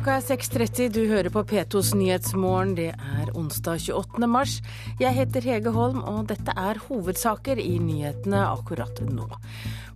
[0.00, 2.70] Klokka er 6.30, du hører på P2s Nyhetsmorgen.
[2.78, 4.28] Det er onsdag 28.
[4.32, 4.54] mars.
[4.96, 9.26] Jeg heter Hege Holm, og dette er hovedsaker i nyhetene akkurat nå.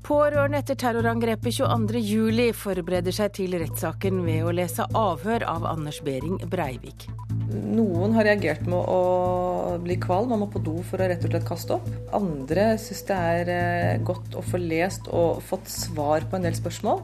[0.04, 6.36] Pårørende etter terrorangrepet 22.07 forbereder seg til rettssaken ved å lese avhør av Anders Behring
[6.52, 7.08] Breivik.
[7.48, 11.32] Noen har reagert med å bli kvalm og må på do for å rett og
[11.32, 11.88] slett kaste opp.
[12.12, 16.60] Andre syns det er eh, godt å få lest og fått svar på en del
[16.60, 17.00] spørsmål.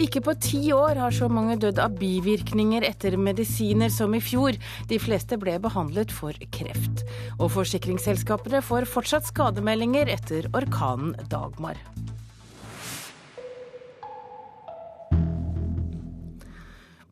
[0.00, 4.58] Ikke på ti år har så mange dødd av bivirkninger etter medisiner som i fjor.
[4.90, 7.04] De fleste ble behandlet for kreft.
[7.38, 11.78] Og forsikringsselskapene får fortsatt skademeldinger etter orkanen Dagmar.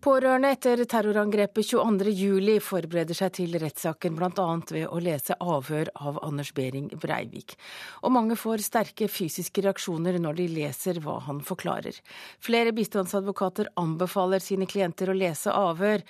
[0.08, 4.44] Pårørende etter terrorangrepet 22.07 forbereder seg til rettssaken bl.a.
[4.70, 7.52] ved å lese avhør av Anders Behring Breivik.
[8.00, 11.98] Og mange får sterke fysiske reaksjoner når de leser hva han forklarer.
[12.40, 16.06] Flere bistandsadvokater anbefaler sine klienter å lese avhør.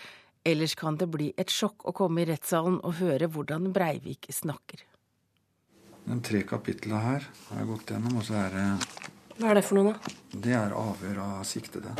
[0.47, 4.87] Ellers kan det bli et sjokk å komme i rettssalen og høre hvordan Breivik snakker.
[6.07, 8.71] De tre kapitlene her har jeg gått gjennom, og så er det
[9.43, 10.17] Hva er det for noe, da?
[10.47, 11.99] Det er avhør av siktede.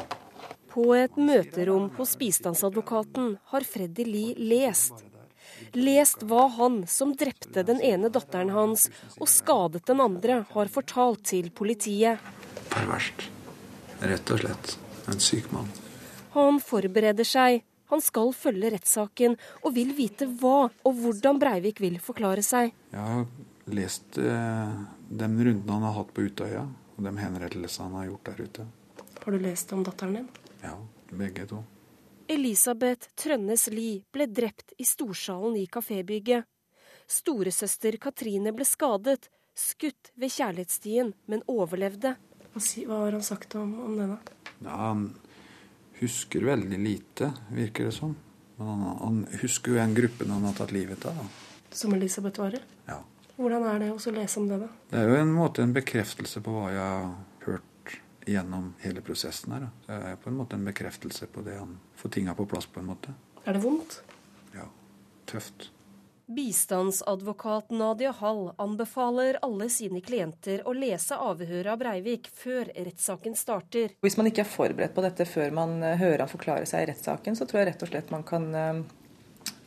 [0.79, 5.01] På et møterom hos bistandsadvokaten har Freddy Lie lest.
[5.75, 8.85] Lest hva han, som drepte den ene datteren hans
[9.17, 12.23] og skadet den andre, har fortalt til politiet.
[12.71, 13.27] Perverst.
[14.07, 14.77] Rett og slett.
[15.11, 15.67] En syk mann.
[16.39, 17.65] Han forbereder seg.
[17.91, 22.71] Han skal følge rettssaken og vil vite hva og hvordan Breivik vil forklare seg.
[22.95, 23.27] Jeg har
[23.67, 28.29] lest eh, de rundene han har hatt på Utøya, og de henrettelsene han har gjort
[28.31, 28.75] der ute.
[29.25, 30.37] Har du lest om datteren din?
[30.63, 30.75] Ja,
[31.11, 31.63] begge to.
[32.29, 36.45] Elisabeth Trønnes Lie ble drept i storsalen i kafébygget.
[37.09, 42.19] Storesøster Katrine ble skadet, skutt ved kjærlighetsstien, men overlevde.
[42.53, 44.53] Hva har han sagt om, om det, da?
[44.67, 45.07] Ja, han
[46.01, 48.17] husker veldig lite, virker det som.
[48.59, 51.17] Men han, han husker jo en gruppe han har tatt livet av.
[51.17, 51.27] Da.
[51.81, 52.61] Som Elisabeth var i?
[52.91, 52.99] Ja.
[53.39, 54.69] Hvordan er det å lese om det, da?
[54.91, 57.11] Det er jo en måte en bekreftelse på hva jeg
[58.29, 59.67] gjennom hele prosessen her.
[59.67, 59.71] Da.
[59.87, 62.81] Det er på en måte en bekreftelse på det han får tinga på plass, på
[62.81, 63.15] en måte.
[63.45, 64.03] Er det vondt?
[64.55, 64.69] Ja.
[65.29, 65.71] Tøft.
[66.29, 73.95] Bistandsadvokat Nadia Hall anbefaler alle sine klienter å lese avhøret av Breivik før rettssaken starter.
[74.05, 76.91] Hvis man ikke er forberedt på dette før man eh, hører han forklare seg i
[76.91, 78.83] rettssaken, så tror jeg rett og slett man kan eh,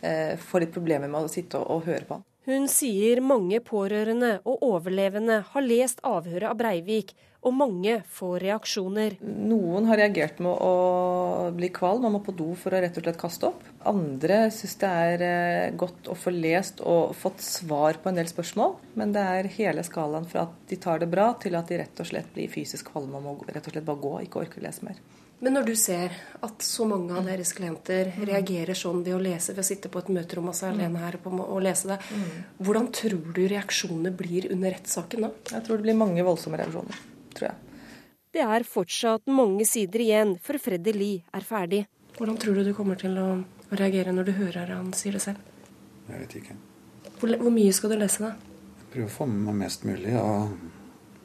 [0.06, 2.28] eh få litt problemer med å sitte og, og høre på han.
[2.46, 9.16] Hun sier mange pårørende og overlevende har lest avhøret av Breivik, og mange får reaksjoner.
[9.26, 13.06] Noen har reagert med å bli kvalm og må på do for å rett og
[13.06, 13.64] slett kaste opp.
[13.90, 18.30] Andre syns det er eh, godt å få lest og fått svar på en del
[18.30, 18.76] spørsmål.
[18.94, 22.04] Men det er hele skalaen fra at de tar det bra, til at de rett
[22.04, 24.68] og slett blir fysisk kvalme og må rett og slett bare gå, ikke orker å
[24.68, 25.02] lese mer.
[25.42, 26.14] Men når du ser
[26.46, 30.04] at så mange av deres klienter reagerer sånn ved å lese, ved å sitte på
[30.04, 31.98] et møterom altså alene her og lese det,
[32.62, 35.32] hvordan tror du reaksjonene blir under rettssaken da?
[35.56, 37.72] Jeg tror det blir mange voldsomme reaksjoner tror jeg.
[38.32, 41.82] Det er fortsatt mange sider igjen før Freddy Lie er ferdig.
[42.16, 43.28] Hvordan tror du du kommer til å
[43.76, 45.42] reagere når du hører han sier det selv?
[46.08, 46.56] Jeg vet ikke.
[47.20, 48.32] Hvor, hvor mye skal du lese, da?
[48.82, 50.52] Jeg prøver å få med meg mest mulig av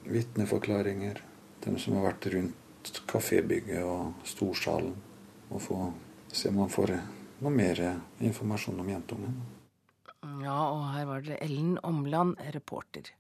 [0.07, 1.21] vitneforklaringer.
[1.65, 4.95] Dem som har vært rundt kafébygget og storsalen.
[5.51, 5.79] Og få
[6.33, 6.97] se om man får
[7.43, 7.83] noe mer
[8.25, 9.39] informasjon om jentungen.
[10.43, 13.13] Ja, og her var det Ellen Omland, reporter.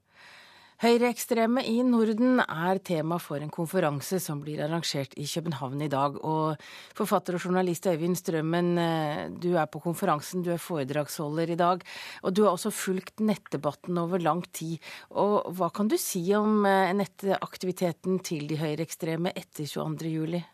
[0.77, 6.19] Høyreekstreme i Norden er tema for en konferanse som blir arrangert i København i dag.
[6.21, 6.61] Og
[6.99, 11.81] forfatter og journalist Øyvind Strømmen, eh, du er på konferansen, du er foredragsholder i dag.
[12.25, 14.77] Og du har også fulgt nettdebatten over lang tid.
[15.17, 20.45] Og hva kan du si om eh, nettaktiviteten til de høyreekstreme etter 22.07?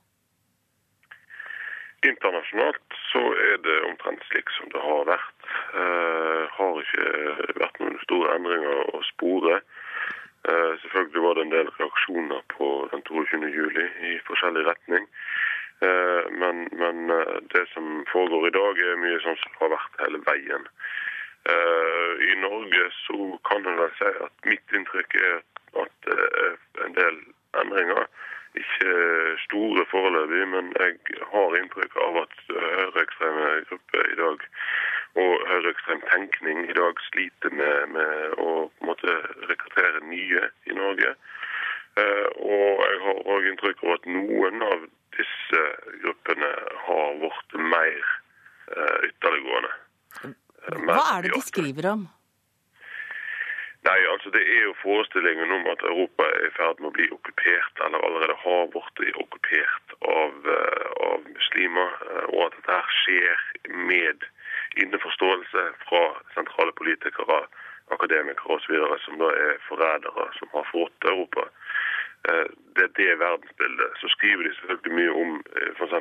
[2.07, 5.51] Internasjonalt så er det omtrent slik som det har vært.
[5.75, 9.63] Det har ikke vært noen store endringer å spore.
[10.49, 13.49] Eh, selvfølgelig var det en del reaksjoner på den 22.
[13.59, 15.05] juli i forskjellig retning.
[15.87, 20.03] Eh, men, men, eh, det som foregår i dag, er mye sånn som har vært
[20.03, 20.67] hele veien.
[22.33, 23.17] I Norge så
[23.49, 25.41] kan en vel si at mitt inntrykk er
[25.83, 27.17] at det er en del
[27.59, 28.05] endringer.
[28.61, 28.95] Ikke
[29.47, 34.49] store foreløpig, men jeg har inntrykk av at høyreekstreme grupper i dag
[35.23, 38.53] og høyreekstrem tenkning i dag sliter med, med å
[38.85, 39.15] måte,
[39.49, 41.15] rekruttere nye i Norge.
[42.01, 44.87] Eh, og jeg har òg inntrykk av at noen av
[45.19, 45.65] disse
[46.05, 46.53] gruppene
[46.87, 47.99] har blitt mer
[48.73, 49.73] eh, ytterliggående.
[50.25, 52.07] Eh, Hva er det de skriver om?
[53.93, 57.09] Nei, altså det er jo forestillingen om at Europa er i ferd med å bli
[57.17, 63.45] okkupert, eller allerede har blitt okkupert av, eh, av, muslimer, eh, og at dette skjer
[63.91, 64.25] med
[64.85, 66.03] innforståelse fra
[66.39, 67.39] sentrale politikere,
[67.99, 68.75] akademikere osv.,
[69.05, 71.49] som da er forrædere som har forrådt Europa.
[72.31, 73.97] Eh, det er det verdensbildet.
[74.01, 75.31] Så skriver de selvfølgelig mye om
[75.77, 75.97] f.eks.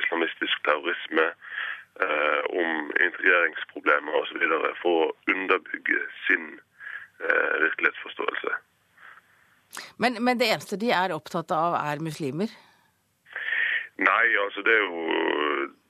[0.00, 1.30] islamistisk terrorisme,
[2.62, 4.44] om integreringsproblemer osv.
[4.82, 6.46] for å underbygge sin
[7.66, 8.58] virkelighetsforståelse.
[9.96, 12.52] Men, men, det eneste de er opptatt av, er muslimer?
[14.02, 15.00] Nei, altså det er jo,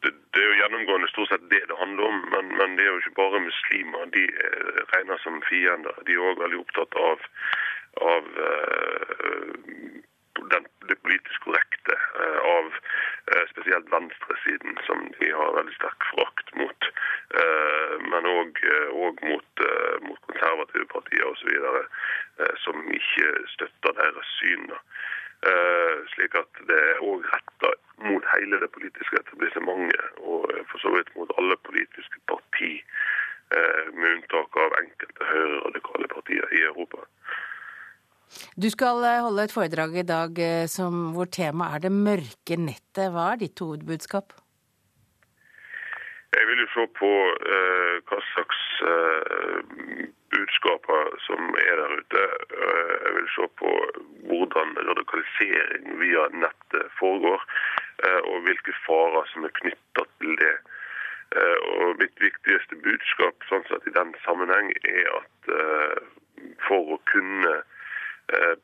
[0.04, 2.22] det, det er jo gjennomgående stort sett det det handler om.
[2.34, 4.08] Men, men det er jo ikke bare muslimer.
[4.14, 4.24] De
[4.94, 6.02] regner som fiender.
[6.06, 7.26] De er òg veldig opptatt av,
[8.12, 9.54] av uh,
[10.50, 11.96] den, det politisk korrekte.
[12.18, 16.90] Uh, av uh, spesielt venstresiden, som de har veldig sterk forakt mot.
[18.12, 18.58] men òg
[19.24, 19.60] mot,
[20.04, 21.48] mot konservative partier osv.
[22.42, 24.70] Eh, som ikke støtter deres syn.
[25.50, 27.72] Eh, slik at det er òg retta
[28.06, 32.72] mot hele det politiske etablissementet, og for så vidt mot alle politiske parti,
[33.56, 37.04] eh, med unntak av enkelte høyreradikale partier i Europa.
[38.56, 40.38] Du skal holde et foredrag i dag
[40.70, 43.10] som, hvor temaet er det mørke nettet.
[43.12, 44.32] Hva er ditt hovedbudskap?
[46.32, 47.12] Jeg vil jo se på
[47.52, 52.22] eh, hva slags eh, budskaper som er der ute.
[52.66, 53.72] Eh, jeg vil se på
[54.30, 57.44] hvordan radikalisering via nettet foregår,
[58.04, 60.56] eh, og hvilke farer som er knytta til det.
[61.36, 65.52] Eh, og Mitt viktigste budskap sånn sett i den sammenheng er at
[66.66, 67.54] for å kunne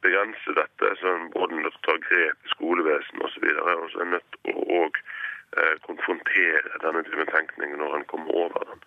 [0.05, 3.49] begrense dette, så en både nødt til å ta grep i skolevesenet osv.
[3.65, 4.85] Og så er nødt til å
[5.85, 8.87] konfrontere denne typen tenkning når en kommer over den.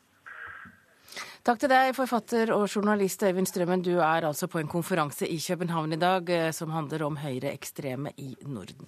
[1.41, 3.81] Takk til deg, forfatter og journalist Øyvind Strømmen.
[3.81, 8.13] Du er altså på en konferanse i København i dag eh, som handler om høyreekstreme
[8.21, 8.85] i Norden.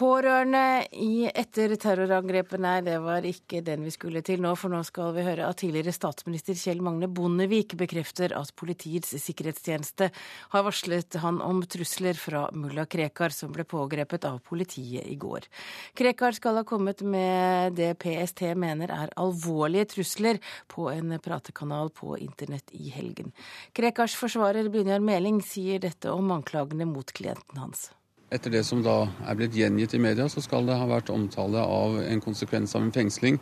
[0.00, 4.54] Pårørende i etter terrorangrepet, nei, det var ikke den vi skulle til nå.
[4.56, 10.08] For nå skal vi høre at tidligere statsminister Kjell Magne Bondevik bekrefter at Politiets sikkerhetstjeneste
[10.54, 15.44] har varslet han om trusler fra mulla Krekar, som ble pågrepet av politiet i går.
[16.00, 20.40] Krekar skal ha kommet med det PST mener er alvorlige trusler
[20.72, 23.36] på en pratekanal på internett i helgen.
[23.76, 27.90] Krekars forsvarer Brynjar Meling sier dette om anklagene mot klienten hans.
[28.30, 31.64] Etter det som da er blitt gjengitt i media, så skal det ha vært omtale
[31.66, 33.40] av en konsekvens av en fengsling.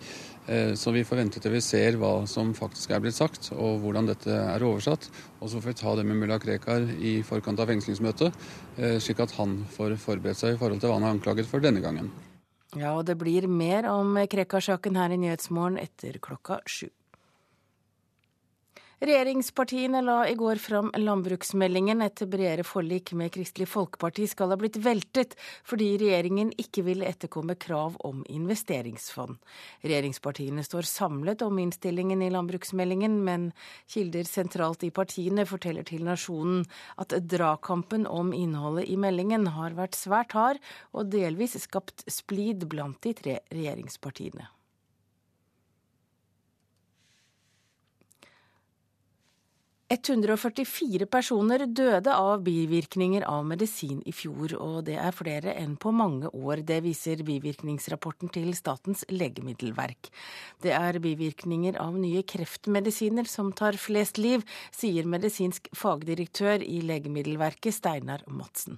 [0.49, 3.83] Eh, så vi får vente til vi ser hva som faktisk er blitt sagt, og
[3.83, 5.11] hvordan dette er oversatt.
[5.43, 8.41] Og så får vi ta det med mulla Krekar i forkant av fengslingsmøtet,
[8.79, 11.61] eh, slik at han får forberedt seg i forhold til hva han er anklaget for
[11.61, 12.09] denne gangen.
[12.73, 16.89] Ja, og det blir mer om Krekar-saken her i Nyhetsmorgen etter klokka sju.
[18.99, 22.01] Regjeringspartiene la i går fram landbruksmeldingen.
[22.03, 27.55] Et bredere forlik med Kristelig Folkeparti skal ha blitt veltet fordi regjeringen ikke vil etterkomme
[27.63, 29.39] krav om investeringsfond.
[29.87, 33.53] Regjeringspartiene står samlet om innstillingen i landbruksmeldingen, men
[33.87, 36.67] kilder sentralt i partiene forteller til Nasjonen
[36.99, 40.59] at dragkampen om innholdet i meldingen har vært svært hard
[40.91, 44.58] og delvis skapt splid blant de tre regjeringspartiene.
[49.89, 55.95] 144 personer døde av bivirkninger av medisin i fjor, og det er flere enn på
[55.97, 56.61] mange år.
[56.69, 60.11] Det viser bivirkningsrapporten til Statens legemiddelverk.
[60.61, 64.45] Det er bivirkninger av nye kreftmedisiner som tar flest liv,
[64.77, 68.77] sier medisinsk fagdirektør i Legemiddelverket, Steinar Madsen.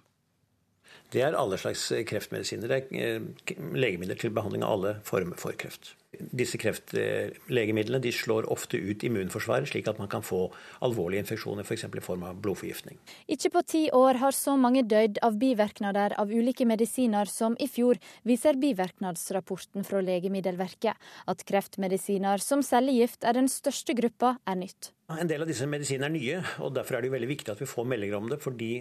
[1.11, 2.71] Det er alle slags kreftmedisiner.
[2.71, 5.95] Det er eh, legemidler til behandling av alle former for kreft.
[6.11, 10.49] Disse kreftlegemidlene de slår ofte ut immunforsvaret, slik at man kan få
[10.83, 11.87] alvorlige infeksjoner, f.eks.
[11.87, 12.99] i form av blodforgiftning.
[13.31, 17.69] Ikke på ti år har så mange dødd av bivirknader av ulike medisiner som i
[17.71, 20.99] fjor, viser bivirknadsrapporten fra Legemiddelverket.
[21.31, 24.91] At kreftmedisiner som cellegift er den største gruppa, er nytt.
[25.11, 27.71] En del av disse medisinene er nye, og derfor er det veldig viktig at vi
[27.71, 28.43] får meldinger om det.
[28.43, 28.73] fordi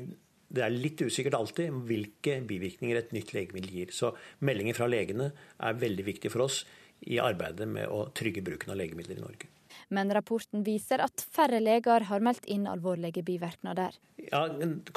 [0.49, 3.93] det er litt usikkert alltid hvilke bivirkninger et nytt legemiddel gir.
[3.93, 4.11] Så
[4.45, 6.63] meldinger fra legene er veldig viktig for oss
[7.07, 9.49] i arbeidet med å trygge bruken av legemidler i Norge.
[9.93, 13.95] Men rapporten viser at færre leger har meldt inn alvorlige bivirkninger.
[14.25, 14.41] Ja,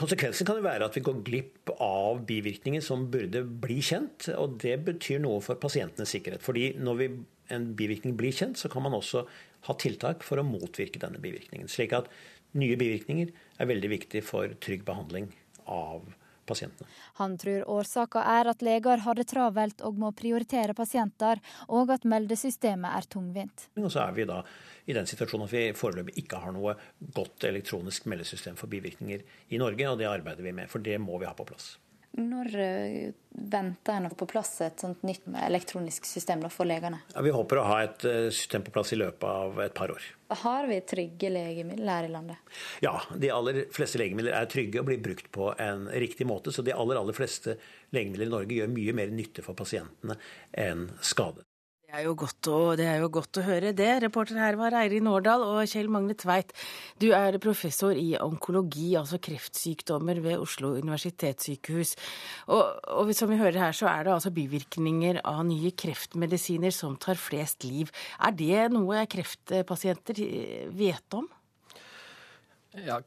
[0.01, 4.29] konsekvensen kan jo være at vi går glipp av bivirkninger som burde bli kjent.
[4.37, 6.45] Og det betyr noe for pasientenes sikkerhet.
[6.45, 7.11] Fordi når vi,
[7.53, 9.25] en bivirkning blir kjent, så kan man også
[9.69, 11.71] ha tiltak for å motvirke denne bivirkningen.
[11.71, 12.11] Slik at
[12.59, 15.31] nye bivirkninger er veldig viktig for trygg behandling
[15.73, 16.11] av
[16.47, 16.89] pasientene.
[17.21, 22.07] Han tror årsaka er at leger har det travelt og må prioritere pasienter, og at
[22.09, 23.69] meldesystemet er tungvint.
[23.79, 24.43] Og så er vi da
[24.87, 26.75] i den situasjonen at vi foreløpig ikke har noe
[27.15, 29.23] godt elektronisk meldesystem for bivirkninger
[29.55, 31.77] i Norge, og det arbeider vi med, for det må vi ha på plass.
[32.19, 37.01] Når eh, venter en å få på plass et sånt nytt elektronisk system for legene?
[37.15, 39.95] Ja, vi håper å ha et eh, system på plass i løpet av et par
[39.95, 40.09] år.
[40.43, 42.53] Har vi trygge legemidler her i landet?
[42.85, 46.53] Ja, de aller fleste legemidler er trygge og blir brukt på en riktig måte.
[46.53, 47.57] Så de aller, aller fleste
[47.97, 50.19] legemidler i Norge gjør mye mer nytte for pasientene
[50.53, 51.47] enn skade.
[51.93, 53.91] Det er, å, det er jo godt å høre det.
[54.01, 56.55] Reporter her var Eirin Årdal og Kjell Magne Tveit.
[56.97, 61.93] Du er professor i onkologi, altså kreftsykdommer ved Oslo universitetssykehus.
[62.49, 66.97] Og, og, som vi hører her, så er det altså bivirkninger av nye kreftmedisiner som
[66.97, 67.93] tar flest liv.
[68.25, 70.25] Er det noe kreftpasienter
[70.73, 71.29] vet om?
[72.81, 73.03] Ja,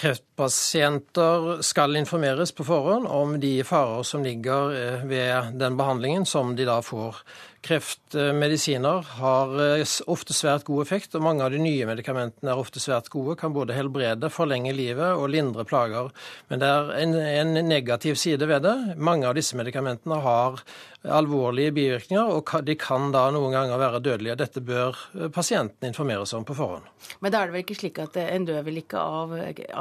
[0.00, 6.54] Kreftpasienter skal informeres på forhånd om de farer som ligger eh, ved den behandlingen som
[6.56, 7.18] de da får.
[7.60, 12.80] Kreftmedisiner har eh, ofte svært god effekt, og mange av de nye medikamentene er ofte
[12.80, 13.34] svært gode.
[13.40, 16.08] Kan både helbrede, forlenge livet og lindre plager.
[16.48, 18.74] Men det er en, en negativ side ved det.
[18.96, 20.62] Mange av disse medikamentene har
[21.04, 24.38] alvorlige bivirkninger, og de kan da noen ganger være dødelige.
[24.40, 26.88] Dette bør eh, pasienten informeres om på forhånd.
[27.20, 29.34] Men da er det vel ikke slik at en dør vel ikke av,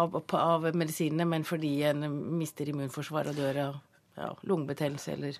[0.03, 2.03] av, av medisinene, men fordi en
[2.41, 3.79] mister immunforsvaret og dør av
[4.19, 5.39] ja, lungebetennelse eller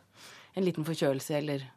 [0.55, 1.67] en liten forkjølelse eller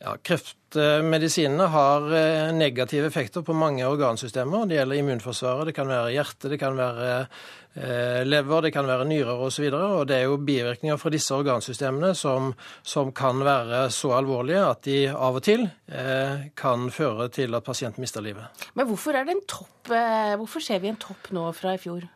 [0.00, 4.66] ja, Kreftmedisinene har eh, negative effekter på mange organsystemer.
[4.66, 9.08] Det gjelder immunforsvaret, det kan være hjerte, det kan være eh, lever, det kan være
[9.10, 9.66] nyrer osv.
[9.68, 14.64] Og, og det er jo bivirkninger fra disse organsystemene som, som, kan være så alvorlige
[14.70, 18.64] at de av og til eh, kan føre til at pasienten mister livet.
[18.72, 19.92] Men hvorfor, er det en topp,
[20.40, 22.08] hvorfor ser vi en topp nå fra i fjor?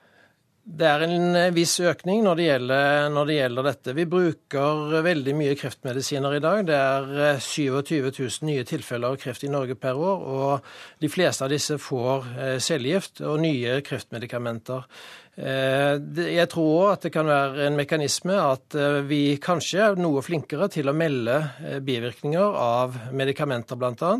[0.65, 3.93] Det er en eh, viss økning når det, gjelder, når det, gjelder, dette.
[3.99, 6.63] Vi bruker veldig mye kreftmedisiner i dag.
[6.65, 10.25] Det er 27 eh, 000 nye tilfeller av kreft i Norge per år.
[10.25, 14.89] Og de fleste av disse får eh, cellegift og nye kreftmedikamenter.
[15.35, 15.97] Eh,
[16.31, 20.23] jeg tror òg at det kan være en mekanisme at eh, vi kanskje er noe
[20.23, 24.13] flinkere til å melde eh, bivirkninger av medikamenter, bl.a.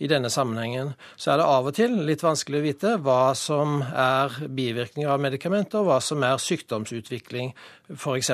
[0.00, 3.82] I denne sammenhengen så er det av og til litt vanskelig å vite hva som
[3.84, 7.52] er bivirkninger av medikamenter, og hva som er sykdomsutvikling,
[7.92, 8.32] f.eks.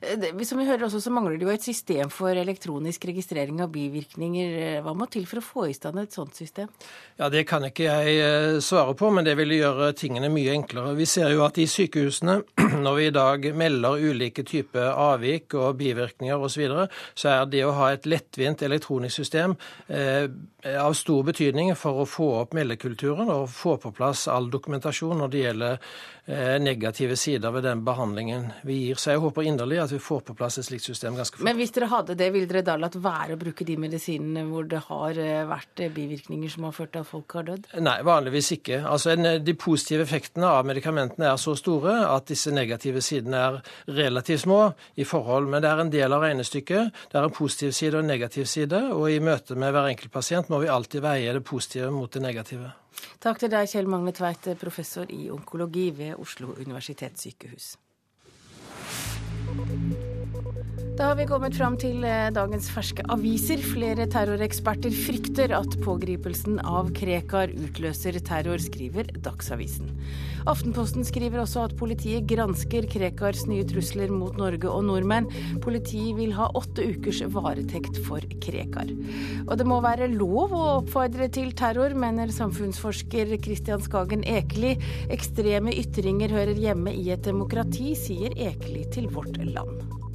[0.00, 3.70] Eh, som vi hører også, så mangler det jo et system for elektronisk registrering av
[3.74, 4.56] bivirkninger.
[4.62, 6.68] Eh, hva må til for å få i stand et sånt system?
[7.16, 10.96] Ja, Det kan ikke jeg eh, svare på, men det ville gjøre tingene mye enklere.
[10.96, 12.40] Vi ser jo at i sykehusene,
[12.84, 17.48] når vi i dag melder ulike typer avvik og bivirkninger osv., så, videre, så er
[17.52, 19.56] det å ha et lettvint elektronisk system
[19.92, 20.24] eh,
[20.74, 25.32] av stor betydning for å få opp meldekulturen og få på plass all dokumentasjon når
[25.32, 25.76] det gjelder
[26.26, 29.00] eh, negative sider ved den behandlingen vi gir.
[29.00, 31.44] Så jeg håper inderlig at vi får på plass et slikt system ganske fort.
[31.46, 34.66] Men hvis dere hadde det, ville dere da latt være å bruke de medisinene hvor
[34.70, 37.68] det har eh, vært eh, bivirkninger som har ført til at folk har dødd?
[37.84, 38.80] Nei, vanligvis ikke.
[38.86, 43.60] Altså, De positive effektene av medikamentene er så store at disse negative sidene er
[43.98, 44.60] relativt små
[44.96, 45.50] i forhold.
[45.52, 47.04] Men det er en del av regnestykket.
[47.12, 48.82] Det er en positiv side og en negativ side.
[48.96, 52.24] Og i møte med hver enkelt pasient må vi alltid veie det positive mot det
[52.24, 52.72] negative.
[53.20, 57.74] Takk til deg, Kjell Magne Tveit, professor i onkologi ved Oslo universitetssykehus.
[60.96, 63.60] Da har vi kommet fram til eh, dagens ferske aviser.
[63.60, 69.90] Flere terroreksperter frykter at pågripelsen av Krekar utløser terror, skriver Dagsavisen.
[70.46, 75.26] Aftenposten skriver også at politiet gransker Krekars nye trusler mot Norge og nordmenn.
[75.64, 78.92] Politiet vil ha åtte ukers varetekt for Krekar.
[79.46, 84.76] Og det må være lov å oppfordre til terror, mener samfunnsforsker Christian Skagen Ekeli.
[85.10, 90.05] Ekstreme ytringer hører hjemme i et demokrati, sier Ekeli til Vårt Land.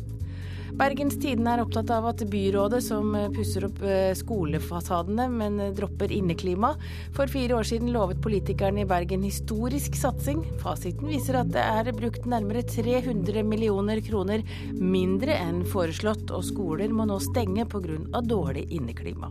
[0.82, 6.72] Bergens Tidende er opptatt av at byrådet, som pusser opp eh, skolefasadene, men dropper inneklima,
[7.14, 10.42] for fire år siden lovet politikerne i Bergen historisk satsing.
[10.64, 14.42] Fasiten viser at det er brukt nærmere 300 millioner kroner
[14.74, 18.26] mindre enn foreslått, og skoler må nå stenge pga.
[18.26, 19.30] dårlig inneklima.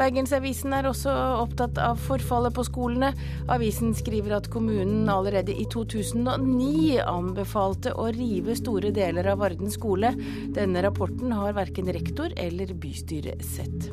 [0.00, 3.10] Bergensavisen er også opptatt av forfallet på skolene.
[3.52, 10.14] Avisen skriver at kommunen allerede i 2009 anbefalte å rive store deler av Varden skole.
[10.56, 13.90] Denne rapporten har verken rektor eller bystyre sett.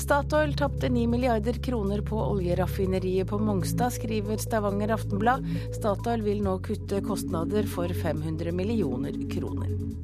[0.00, 5.44] Statoil tapte 9 milliarder kroner på oljeraffineriet på Mongstad, skriver Stavanger Aftenblad.
[5.76, 9.99] Statoil vil nå kutte kostnader for 500 millioner kroner.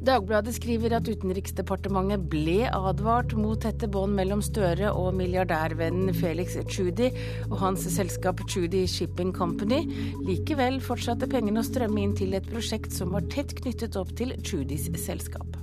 [0.00, 7.10] Dagbladet skriver at Utenriksdepartementet ble advart mot tette bånd mellom Støre og milliardærvennen Felix Tschudi
[7.50, 9.82] og hans selskap Tschudi Shipping Company.
[10.24, 14.32] Likevel fortsatte pengene å strømme inn til et prosjekt som var tett knyttet opp til
[14.40, 15.60] Tschudis selskap.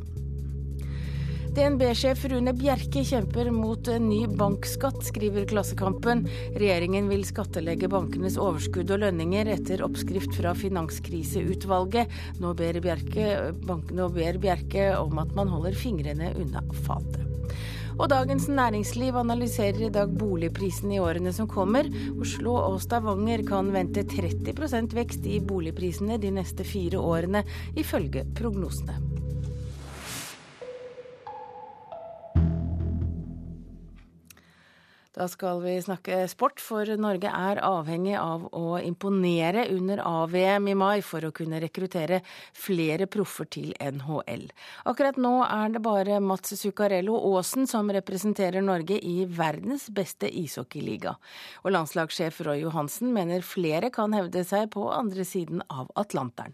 [1.58, 6.20] DNB-sjef Rune Bjerke kjemper mot en ny bankskatt, skriver Klassekampen.
[6.54, 12.14] Regjeringen vil skattelegge bankenes overskudd og lønninger etter oppskrift fra Finanskriseutvalget.
[12.44, 13.32] Nå ber Bjerke,
[13.90, 17.26] nå ber Bjerke om at man holder fingrene unna fatet.
[17.98, 21.90] Og Dagens Næringsliv analyserer i dag boligprisen i årene som kommer.
[22.22, 29.17] Oslo og Stavanger kan vente 30% vekst i boligprisene de neste fire årene, ifølge prognosene.
[35.18, 40.76] Da skal vi snakke sport, for Norge er avhengig av å imponere under AVM i
[40.78, 42.20] mai for å kunne rekruttere
[42.54, 44.46] flere proffer til NHL.
[44.86, 51.16] Akkurat nå er det bare Mats Zuccarello Aasen som representerer Norge i verdens beste ishockeyliga.
[51.66, 56.54] Og landslagssjef Roy Johansen mener flere kan hevde seg på andre siden av Atlanteren.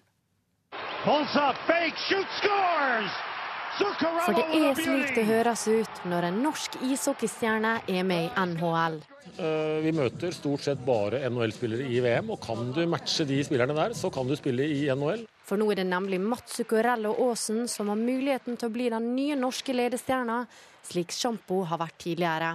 [1.03, 3.32] Pulls up, fake, shoot!
[3.73, 8.99] For det er slik det høres ut når en norsk ishockeystjerne er med i NHL.
[9.33, 13.73] Eh, vi møter stort sett bare NHL-spillere i VM, og kan du matche de spillerne
[13.77, 15.25] der, så kan du spille i NHL.
[15.43, 19.09] For nå er det nemlig Mats Zuccarello Aasen som har muligheten til å bli den
[19.15, 20.43] nye norske ledestjerna,
[20.85, 22.53] slik Sjampo har vært tidligere.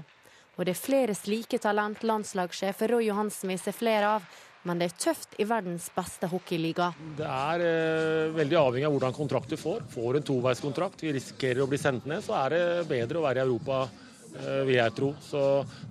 [0.59, 4.31] Og det er flere slike talent landslagssjef Roy Johansen vil se flere av,
[4.69, 6.91] men det er tøft i verdens beste hockeyliga.
[7.19, 9.87] Det er eh, veldig avhengig av hvordan kontrakt du får.
[9.95, 13.43] Får en toveiskontrakt, vi risikerer å bli sendt ned, så er det bedre å være
[13.43, 13.83] i Europa,
[14.35, 15.13] eh, vil jeg tro.
[15.25, 15.45] Så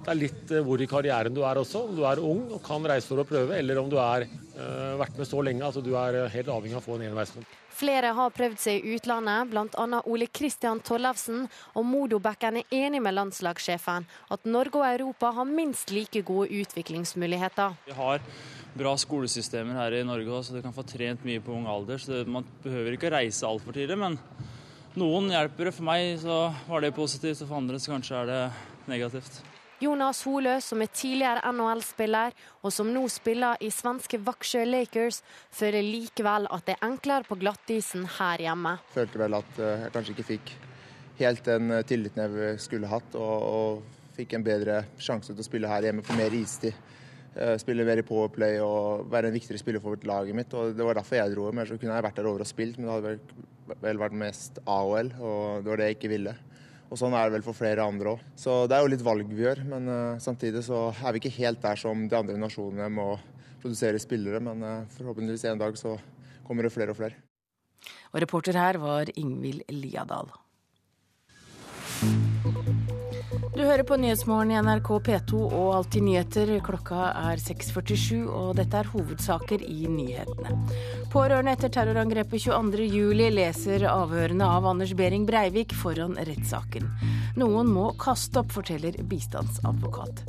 [0.06, 1.88] det er litt eh, hvor i karrieren du er også.
[1.90, 4.92] Om du er ung og kan reise for å prøve, eller om du har eh,
[5.02, 7.64] vært med så lenge at altså du er helt avhengig av å få en enveiskontrakt.
[7.78, 10.00] Flere har prøvd seg i utlandet, bl.a.
[10.10, 11.44] Ole Kristian Tollefsen.
[11.78, 17.76] Og Modobekken er enig med landslagssjefen at Norge og Europa har minst like gode utviklingsmuligheter.
[17.86, 18.24] Vi har
[18.78, 21.98] bra skolesystemer her i Norge så du kan få trent mye på ung alder.
[21.98, 24.18] så det, Man behøver ikke å reise altfor tidlig, men
[24.98, 25.76] noen hjelper det.
[25.78, 28.42] For meg så var det positivt, og for andre så kanskje er det
[28.90, 29.42] negativt.
[29.80, 32.34] Jonas Holø, som er tidligere NHL-spiller,
[32.66, 35.20] og som nå spiller i svenske Vaksjø Lakers,
[35.54, 38.80] føler likevel at det er enklere på glattisen her hjemme.
[38.96, 40.56] Følte vel at eh, jeg kanskje ikke fikk
[41.20, 45.46] helt den eh, tilliten jeg skulle hatt, og, og fikk en bedre sjanse til å
[45.46, 46.74] spille her hjemme på mer istid.
[47.38, 50.54] Eh, spille mer i powerplay og være en viktigere spiller for laget mitt.
[50.54, 51.52] og Det var derfor jeg dro.
[51.52, 53.20] Men så kunne jeg vært der over og spilt, men det hadde
[53.82, 56.36] vel, vært mest AOL, og det var det jeg ikke ville.
[56.90, 58.20] Og Sånn er det vel for flere andre òg.
[58.40, 59.64] Så det er jo litt valg vi gjør.
[59.68, 63.10] Men uh, samtidig så er vi ikke helt der som de andre nasjonene må
[63.62, 64.40] produsere spillere.
[64.40, 65.98] Men uh, forhåpentligvis en dag så
[66.48, 67.20] kommer det flere og flere.
[68.16, 70.32] Og reporter her var Ingvild Liadal.
[73.58, 76.50] Du hører på Nyhetsmorgen i NRK P2 og Alltid nyheter.
[76.62, 80.54] Klokka er 6.47, og dette er hovedsaker i nyhetene.
[81.08, 86.90] Pårørende etter terrorangrepet 22.07 leser avhørene av Anders Behring Breivik foran rettssaken.
[87.40, 90.26] Noen må kaste opp, forteller bistandsadvokat.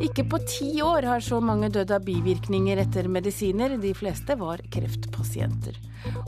[0.00, 3.76] Ikke på ti år har så mange dødd av bivirkninger etter medisiner.
[3.82, 5.76] De fleste var kreftpasienter.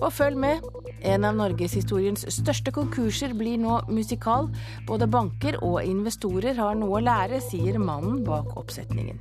[0.00, 0.66] Og følg med.
[1.04, 4.50] En av norgeshistoriens største konkurser blir nå musikal.
[4.88, 9.20] Både banker og investorer har noe å lære, sier mannen bak oppsetningen.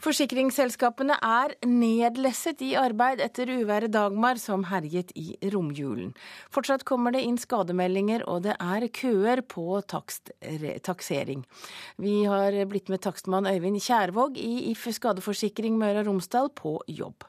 [0.00, 6.14] Forsikringsselskapene er nedlesset i arbeid etter uværet Dagmar som herjet i romjulen.
[6.48, 10.32] Fortsatt kommer det inn skademeldinger, og det er køer på takst,
[10.88, 11.42] taksering.
[12.00, 17.28] Vi har blitt med takstmann Øyvind Kjærvåg i If skadeforsikring Møre og Romsdal på jobb.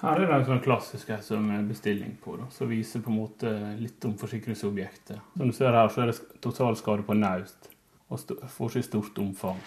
[0.00, 3.52] Her er det en sånn klassisk som bestilling på, da, som viser på en måte
[3.76, 5.20] litt om forsikringsobjektet.
[5.36, 7.68] Som du ser her, så er det totalskade på naust,
[8.08, 8.24] og
[8.56, 9.60] får så stort omfang.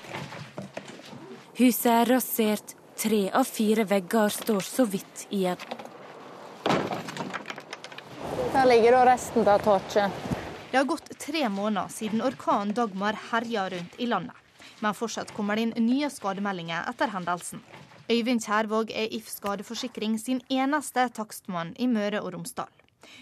[1.57, 2.75] Huset er rasert.
[3.01, 5.57] Tre av fire vegger står så vidt igjen.
[8.53, 10.13] Her ligger da resten av taket.
[10.69, 14.37] Det har gått tre måneder siden orkanen Dagmar herja rundt i landet.
[14.85, 17.65] Men fortsatt kommer det inn nye skademeldinger etter hendelsen.
[18.05, 22.69] Øyvind Kjærvåg er If skadeforsikring sin eneste takstmann i Møre og Romsdal.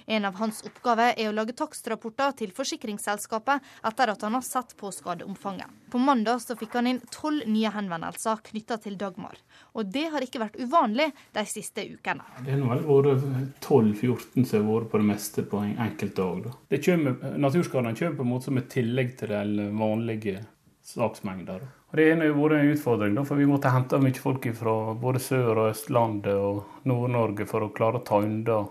[0.06, 4.76] En av hans oppgaver er å lage takstrapporter til forsikringsselskapet etter at han har sett
[4.80, 5.71] på skadeomfanget.
[5.91, 9.38] På mandag så fikk han inn tolv nye henvendelser knytta til Dagmar.
[9.76, 12.26] Og det har ikke vært uvanlig de siste ukene.
[12.45, 16.52] Det har vært 12-14 som har vært på det meste på en enkelt dag.
[16.69, 20.43] Naturskadene kommer på en måte som et tillegg til de vanlige
[20.86, 21.65] saksmengder.
[21.95, 25.69] Det har vært en utfordring, for vi måtte hente mye folk fra både Sør- og
[25.71, 28.65] Østlandet og Nord-Norge for å klare å ta unna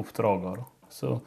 [0.00, 0.66] oppdragene.
[0.90, 1.20] Så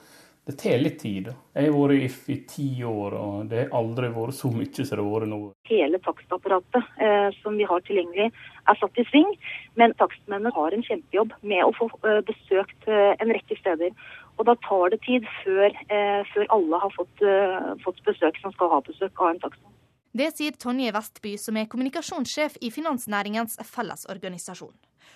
[0.46, 1.30] det tar litt tid.
[1.56, 4.68] Jeg har vært i If i ti år, og det har aldri vært så mye
[4.76, 5.38] som det har vært nå.
[5.70, 9.32] Hele takstapparatet eh, som vi har tilgjengelig er satt i sving,
[9.80, 13.96] men takstmennene har en kjempejobb med å få eh, besøkt eh, en rekke steder.
[14.36, 18.52] Og da tar det tid før, eh, før alle har fått, eh, fått, besøk som
[18.52, 19.80] skal ha besøk av en takstmann.
[20.14, 24.76] Det sier Tonje Vestby, som er kommunikasjonssjef i Finansnæringens Fellesorganisasjon.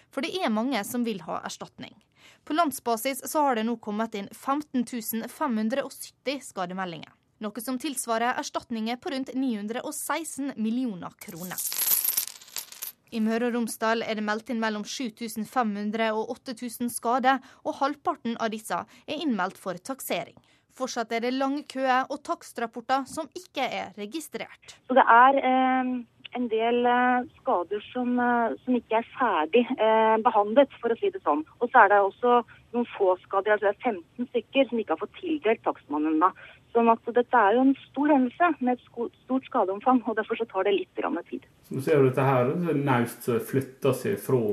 [0.09, 1.93] For det er mange som vil ha erstatning.
[2.45, 4.85] På landsbasis så har det nå kommet inn 15
[5.29, 7.13] 570 skademeldinger.
[7.43, 11.59] Noe som tilsvarer erstatninger på rundt 916 millioner kroner.
[13.13, 18.35] I Møre og Romsdal er det meldt inn mellom 7500 og 8000 skader, og halvparten
[18.41, 20.35] av disse er innmeldt for taksering.
[20.77, 24.75] Fortsatt er det lange køer og takstrapporter som ikke er registrert.
[24.85, 25.93] Så det er eh,
[26.35, 31.11] en del eh, skader som, eh, som, ikke er ferdig eh, behandlet, for å si
[31.13, 31.43] det sånn.
[31.61, 32.41] Og så er det også
[32.75, 36.31] noen få skader, altså det er 15 stykker, som ikke har fått tildelt takstmann ennå.
[36.75, 40.49] Sånn at dette er jo en stor hendelse med et stort skadeomfang, og derfor så
[40.51, 41.47] tar det litt tid.
[41.71, 44.43] Så ser du dette her, er naust flytter seg fra,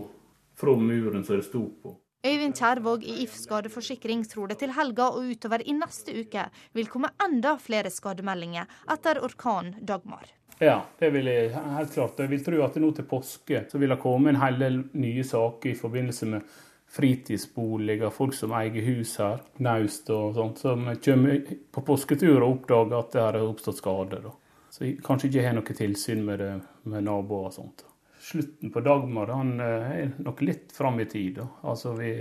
[0.55, 1.99] fra muren som det sto på.
[2.25, 6.89] Øyvind Kjærvåg i If skadeforsikring tror det til helga og utover i neste uke vil
[6.89, 10.31] komme enda flere skademeldinger etter orkanen Dagmar.
[10.57, 12.19] Ja, det vil jeg helt klart.
[12.19, 15.25] Jeg vil tro at nå til påske så vil det komme en hel del nye
[15.27, 16.49] saker i forbindelse med
[16.95, 23.01] fritidsboliger, folk som eier hus her, naust og sånt, som kommer på påsketur og oppdager
[23.03, 24.31] at det har oppstått skader.
[24.73, 26.55] Så kanskje ikke har noe tilsyn med, det,
[26.89, 27.85] med naboer og sånt.
[28.25, 31.43] Slutten på Dagmar han eh, er nok litt fram i tid.
[31.63, 32.15] Altså Vi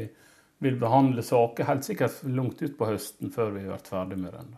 [0.63, 4.54] vil behandle saker helt sikkert langt utpå høsten før vi har vært ferdig med den.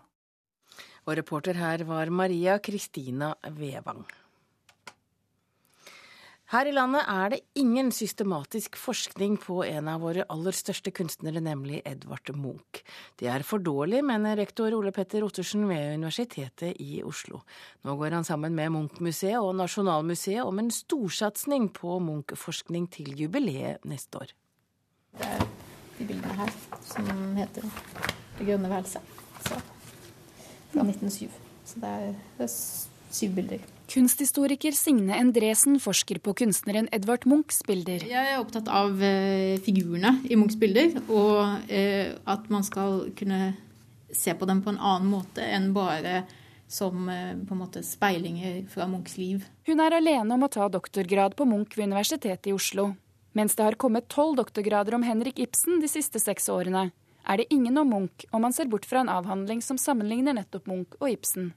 [1.06, 4.06] Og reporter her var Maria Kristina Vevang.
[6.54, 11.42] Her i landet er det ingen systematisk forskning på en av våre aller største kunstnere,
[11.42, 12.84] nemlig Edvard Munch.
[13.18, 17.42] Det er for dårlig, mener rektor Ole Petter Ottersen ved Universitetet i Oslo.
[17.82, 23.82] Nå går han sammen med Munch-museet og Nasjonalmuseet om en storsatsing på Munch-forskning til jubileet
[23.90, 24.36] neste år.
[25.18, 25.48] Det er
[25.98, 26.54] de bildene her
[26.86, 27.66] som heter
[28.38, 29.16] Det grønne værelset.
[29.48, 31.32] Fra 1907.
[31.66, 31.96] Så det
[32.38, 32.54] er,
[33.10, 33.75] syv bilder.
[33.92, 38.06] Kunsthistoriker Signe Endresen forsker på kunstneren Edvard Munchs bilder.
[38.10, 43.54] Jeg er opptatt av eh, figurene i Munchs bilder, og eh, at man skal kunne
[44.16, 46.24] se på dem på en annen måte enn bare
[46.68, 49.46] som eh, på en måte speilinger fra Munchs liv.
[49.70, 52.94] Hun er alene om å ta doktorgrad på Munch ved Universitetet i Oslo.
[53.36, 56.90] Mens det har kommet tolv doktorgrader om Henrik Ibsen de siste seks årene,
[57.26, 60.70] er det ingen om Munch om man ser bort fra en avhandling som sammenligner nettopp
[60.70, 61.54] Munch og Ibsen.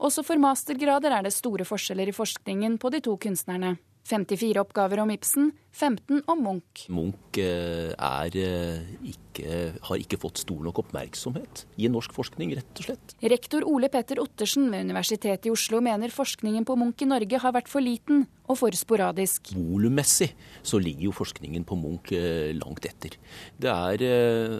[0.00, 3.76] Også for mastergrader er det store forskjeller i forskningen på de to kunstnerne.
[4.08, 6.84] 54 oppgaver om Ibsen, 15 om Munch.
[6.92, 12.82] Munch eh, er eh, ikke, har ikke fått stor nok oppmerksomhet i norsk forskning, rett
[12.82, 13.16] og slett.
[13.32, 17.56] Rektor Ole Petter Ottersen ved Universitetet i Oslo mener forskningen på Munch i Norge har
[17.56, 19.54] vært for liten og for sporadisk.
[19.56, 20.28] Volummessig
[20.66, 23.16] så ligger jo forskningen på Munch eh, langt etter.
[23.56, 24.04] Det er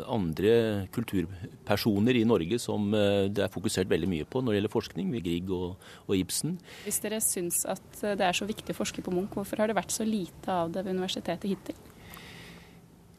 [0.09, 5.13] andre kulturpersoner i Norge som det er fokusert veldig mye på når det gjelder forskning,
[5.13, 6.57] ved Grieg og, og Ibsen.
[6.87, 9.77] Hvis dere syns at det er så viktig å forske på Munch, Hvorfor har det
[9.77, 11.81] vært så lite av det ved universitetet hittil?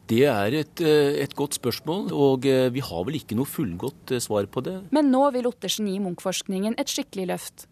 [0.04, 4.12] Det er et, eh, et, godt spørsmål, og eh, vi har vel ikke noe fullgodt
[4.12, 4.76] eh, svar på det.
[4.92, 7.64] Men nå vil Ottersen gi Munch-forskningen et skikkelig løft.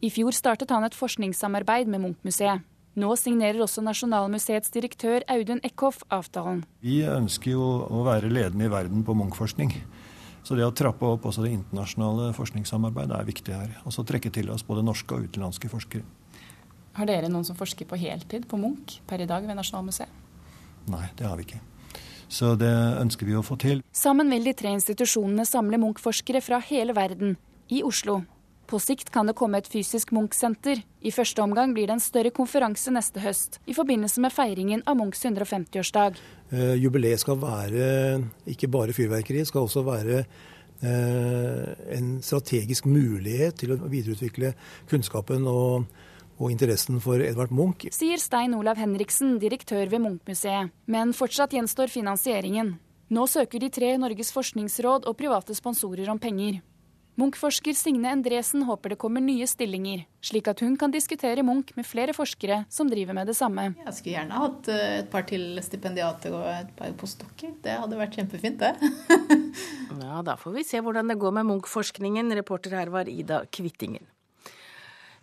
[0.00, 2.64] I fjor startet han et forskningssamarbeid med Munch-museet.
[2.98, 6.64] Nå signerer også Nasjonalmuseets direktør Audun Eckhoff avtalen.
[6.80, 9.74] Vi ønsker jo å være ledende i verden på Munch-forskning.
[10.42, 13.76] Så det å trappe opp også det internasjonale forskningssamarbeidet er viktig her.
[13.84, 16.06] Og så trekke til oss både norske og utenlandske forskere.
[16.98, 20.10] Har dere noen som forsker på heltid på Munch per i dag ved Nasjonalmuseet?
[20.90, 21.60] Nei, det har vi ikke.
[22.28, 23.84] Så det ønsker vi å få til.
[23.94, 27.36] Sammen vil de tre institusjonene samle Munch-forskere fra hele verden
[27.72, 28.22] i Oslo.
[28.68, 30.82] På sikt kan det komme et fysisk Munch-senter.
[31.00, 34.98] I første omgang blir det en større konferanse neste høst, i forbindelse med feiringen av
[34.98, 36.18] Munchs 150-årsdag.
[36.50, 37.86] Eh, jubileet skal være
[38.50, 41.64] ikke bare fyrverkeri, skal også være eh,
[41.96, 44.52] en strategisk mulighet til å videreutvikle
[44.90, 45.88] kunnskapen og
[46.38, 47.88] og interessen for Edvard Munch.
[47.94, 50.72] Sier Stein Olav Henriksen, direktør ved Munch-museet.
[50.86, 52.76] Men fortsatt gjenstår finansieringen.
[53.08, 56.60] Nå søker de tre Norges forskningsråd og private sponsorer om penger.
[57.18, 61.86] Munch-forsker Signe Endresen håper det kommer nye stillinger, slik at hun kan diskutere Munch med
[61.88, 63.72] flere forskere som driver med det samme.
[63.80, 67.56] Jeg skulle gjerne hatt eh, et par til stipendiater og et par postdokker.
[67.64, 68.92] Det hadde vært kjempefint, det.
[70.04, 72.30] ja, da får vi se hvordan det går med Munch-forskningen.
[72.38, 74.06] Reporter her var Ida Kvittingen.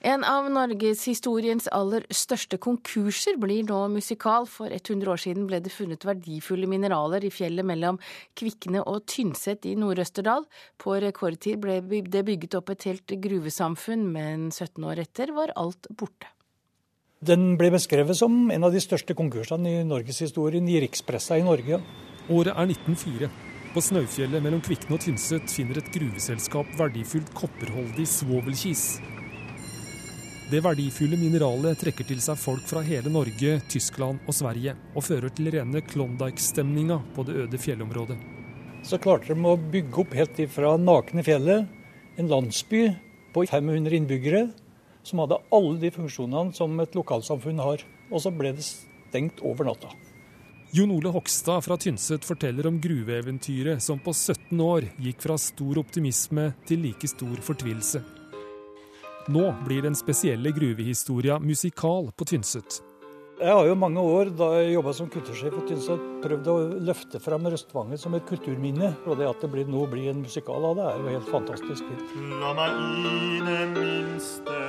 [0.05, 4.45] En av norgeshistoriens aller største konkurser blir nå musikal.
[4.45, 7.97] For 100 år siden ble det funnet verdifulle mineraler i fjellet mellom
[8.37, 10.45] Kvikne og Tynset i Nord-Østerdal.
[10.77, 15.89] På rekordtid ble det bygget opp et helt gruvesamfunn, men 17 år etter var alt
[15.89, 16.29] borte.
[17.25, 21.81] Den ble beskrevet som en av de største konkursene i norgeshistorien i rikspressa i Norge.
[22.29, 23.33] Året er 1904.
[23.73, 28.87] På Snaufjellet mellom Kvikne og Tynset finner et gruveselskap verdifullt kopperholdig svovelkis.
[30.45, 35.31] Det verdifulle mineralet trekker til seg folk fra hele Norge, Tyskland og Sverige, og fører
[35.34, 38.17] til rene Klondyke-stemninga på det øde fjellområdet.
[38.86, 41.65] Så klarte de å bygge opp helt ifra nakne fjellet
[42.21, 42.84] en landsby
[43.34, 44.43] på 500 innbyggere,
[45.01, 47.81] som hadde alle de funksjonene som et lokalsamfunn har.
[48.13, 49.89] Og så ble det stengt over natta.
[50.77, 55.81] Jon Ole Hogstad fra Tynset forteller om gruveeventyret som på 17 år gikk fra stor
[55.81, 58.03] optimisme til like stor fortvilelse.
[59.25, 62.81] Nå blir den spesielle gruvehistoria musikal på Tynset.
[63.35, 66.57] Jeg har jo mange år da jeg jobba som kultursjef på Tynset, prøvd å
[66.88, 68.91] løfte fram Røstvangen som et kulturminne.
[69.09, 71.89] Og det at det blir, nå blir en musikal av det, er jo helt fantastisk.
[72.38, 72.77] La meg
[73.33, 74.61] ine minste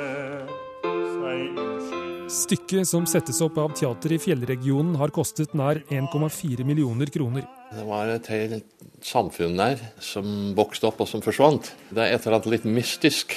[2.26, 7.44] Stykket som settes opp av teater i fjellregionen har kostet nær 1,4 millioner kroner.
[7.70, 11.70] Det var et helt samfunn der som vokste opp og som forsvant.
[11.92, 13.36] Det er et eller annet litt mystisk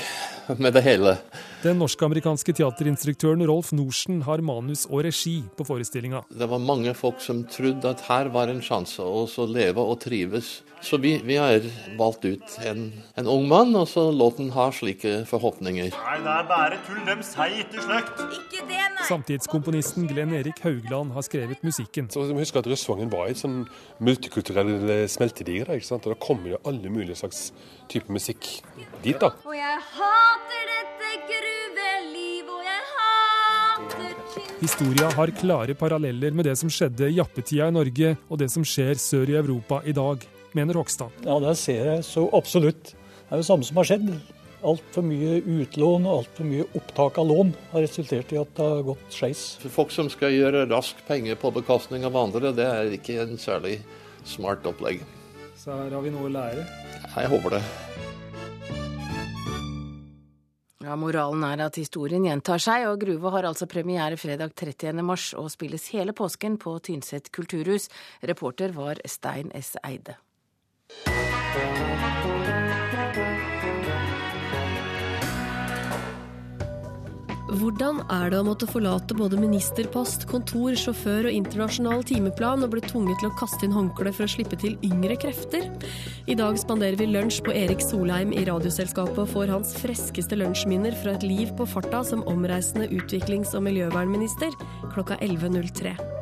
[0.63, 1.17] med det hele.
[1.63, 6.23] Den norsk-amerikanske teaterinstruktøren Rolf Norsen har manus og regi på forestillinga.
[6.29, 10.59] Det var mange folk som trodde at her var en sjanse å leve og trives.
[10.81, 11.59] Så vi, vi har
[11.97, 12.85] valgt ut en,
[13.19, 15.89] en, ung mann, og så låten har slike forhåpninger.
[15.91, 18.21] Nei, det er bare tull, dem sier ikke sløkt.
[18.37, 19.07] Ikke det, nei.
[19.09, 22.07] Samtidskomponisten Glenn Erik Haugland har skrevet musikken.
[22.13, 23.65] Så vi husker at Røsvangen var et sånn
[23.99, 24.71] multikulturell
[25.11, 25.67] smeltedigel.
[25.75, 27.49] Og Da kommer jo alle mulige slags
[27.89, 28.47] typer musikk
[29.03, 29.31] dit, da.
[29.45, 36.71] Og jeg hater dette gruveliv, og jeg hater Historia har klare paralleller med det som
[36.71, 40.25] skjedde i jappetida i Norge, og det som skjer sør i Europa i dag,
[40.57, 41.13] mener Håkstad.
[41.23, 42.91] Ja, det ser jeg så absolutt.
[42.91, 44.09] Det er jo det samme som har skjedd.
[44.69, 48.83] Altfor mye utlån og altfor mye opptak av lån har resultert i at det har
[48.89, 49.43] gått skeis.
[49.71, 53.77] Folk som skal gjøre rask penger på bekostning av andre, det er ikke en særlig
[54.27, 55.05] smart opplegg.
[55.59, 56.63] Så her har vi noe å lære?
[57.03, 57.63] Jeg håper det.
[60.79, 65.03] Ja, Moralen er at historien gjentar seg, og Gruve har altså premiere fredag 30.
[65.03, 67.89] mars og spilles hele påsken på Tynset kulturhus.
[68.23, 69.75] Reporter var Stein S.
[69.83, 70.15] Eide.
[77.49, 82.83] Hvordan er det å måtte forlate både ministerpost, kontor, sjåfør og internasjonal timeplan og bli
[82.85, 85.65] tvunget til å kaste inn håndkle for å slippe til yngre krefter?
[86.29, 90.93] I dag spanderer vi lunsj på Erik Solheim i Radioselskapet og får hans freskeste lunsjminner
[91.01, 94.53] fra et liv på farta som omreisende utviklings- og miljøvernminister
[94.93, 96.18] klokka 11.03.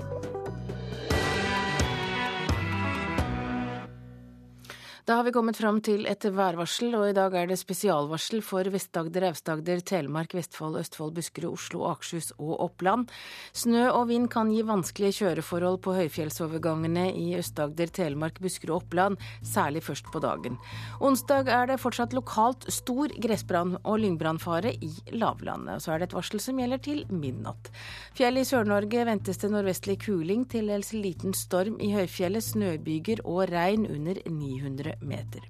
[5.08, 8.68] Da har vi kommet fram til et værvarsel, og i dag er det spesialvarsel for
[8.68, 13.08] Vest-Agder, Aust-Agder, Telemark, Vestfold, Østfold, Buskerud, Oslo, Akershus og Oppland.
[13.56, 19.24] Snø og vind kan gi vanskelige kjøreforhold på høyfjellsovergangene i Øst-Agder, Telemark, Buskerud og Oppland,
[19.48, 20.60] særlig først på dagen.
[21.00, 25.86] Onsdag er det fortsatt lokalt stor gressbrann og lyngbrannfare i lavlandet.
[25.88, 27.72] Så er det et varsel som gjelder til midnatt.
[28.20, 33.46] Fjellet i Sør-Norge ventes det nordvestlig kuling til dels liten storm i høyfjellet, snøbyger og
[33.56, 35.44] regn under 900 meter.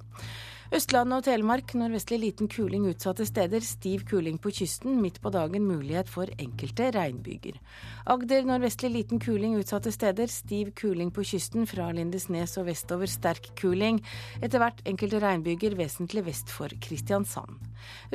[0.68, 3.64] Østlandet og Telemark nordvestlig liten kuling utsatte steder.
[3.64, 4.98] Stiv kuling på kysten.
[5.00, 7.56] Midt på dagen mulighet for enkelte regnbyger.
[8.12, 10.28] Agder nordvestlig liten kuling utsatte steder.
[10.28, 11.64] Stiv kuling på kysten.
[11.72, 14.02] Fra Lindesnes og vestover sterk kuling.
[14.44, 17.64] Etter hvert enkelte regnbyger vesentlig vest for Kristiansand.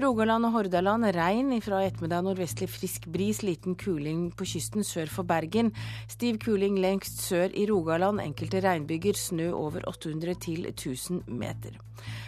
[0.03, 1.53] Rogaland og Hordaland regn.
[1.65, 3.43] Fra ettermiddag nordvestlig frisk bris.
[3.47, 5.73] Liten kuling på kysten sør for Bergen.
[6.11, 8.23] Stiv kuling lengst sør i Rogaland.
[8.25, 9.19] Enkelte regnbyger.
[9.19, 11.79] Snø over 800 til 1000 meter.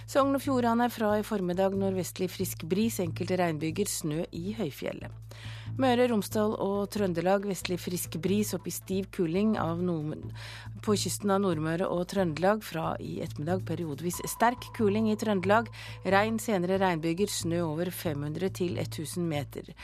[0.07, 5.13] Sogn og Fjordane fra i formiddag nordvestlig frisk bris, enkelte regnbyger, snø i høyfjellet.
[5.75, 9.57] Møre, Romsdal og Trøndelag vestlig frisk bris opp i stiv kuling
[10.87, 12.63] på kysten av Nordmøre og Trøndelag.
[12.63, 15.67] Fra i ettermiddag periodevis sterk kuling i Trøndelag.
[16.07, 19.75] Regn, senere regnbyger, snø over 500 til 1000 meter.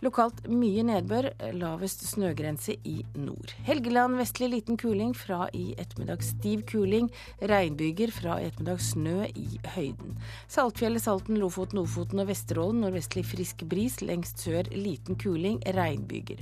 [0.00, 3.52] Lokalt mye nedbør, lavest snøgrense i nord.
[3.66, 7.10] Helgeland vestlig liten kuling, fra i ettermiddag stiv kuling.
[7.50, 10.16] Regnbyger, fra i ettermiddag snø i høyden.
[10.48, 14.00] Saltfjellet, Salten, Lofoten, Ofoten og Vesterålen nordvestlig frisk bris.
[14.00, 16.40] Lengst sør liten kuling regnbyger.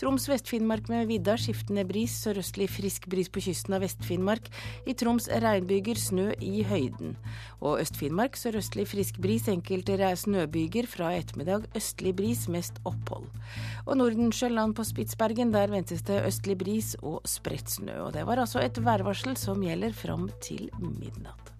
[0.00, 4.48] Troms, Vest-Finnmark med vidda, skiftende bris, sørøstlig frisk bris på kysten av Vest-Finnmark.
[4.88, 7.14] I Troms regnbyger, snø i høyden.
[7.60, 10.88] Og Øst-Finnmark sørøstlig frisk bris, enkelte snøbyger.
[10.90, 13.28] Fra ettermiddag østlig bris, mest opphold.
[13.86, 18.00] Og Nordensjøland på Spitsbergen, der ventes det østlig bris og spredt snø.
[18.06, 21.51] Og det var altså et værvarsel som gjelder fram til midnatt.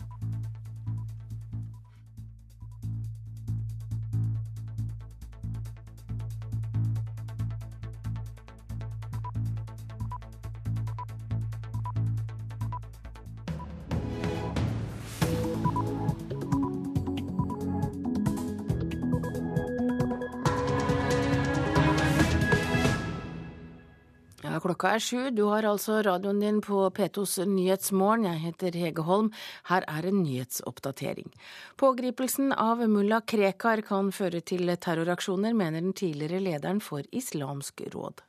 [24.63, 25.21] Klokka er sju.
[25.35, 28.29] Du har altså radioen din på P2s Nyhetsmorgen.
[28.31, 29.31] Jeg heter Hege Holm.
[29.69, 31.33] Her er en nyhetsoppdatering.
[31.81, 38.23] Pågripelsen av mulla Krekar kan føre til terroraksjoner, mener den tidligere lederen for Islamsk råd.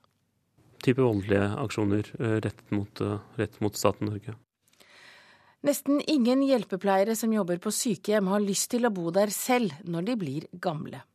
[0.84, 3.06] Type voldelige aksjoner rett rettet mot,
[3.40, 4.36] rett mot staten Norge.
[5.64, 10.10] Nesten ingen hjelpepleiere som jobber på sykehjem har lyst til å bo der selv når
[10.10, 11.06] de blir gamle.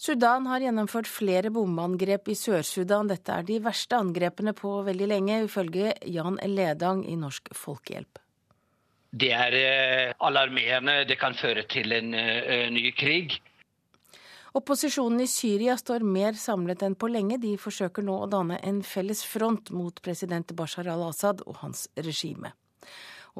[0.00, 3.10] Sudan har gjennomført flere bombeangrep i Sør-Sudan.
[3.10, 8.22] Dette er de verste angrepene på veldig lenge, ifølge Jan Ledang i Norsk Folkehjelp.
[9.10, 11.02] Det er eh, alarmerende.
[11.04, 13.36] Det kan føre til en uh, ny krig.
[14.56, 17.36] Opposisjonen i Syria står mer samlet enn på lenge.
[17.42, 22.54] De forsøker nå å danne en felles front mot president Bashar al-Assad og hans regime.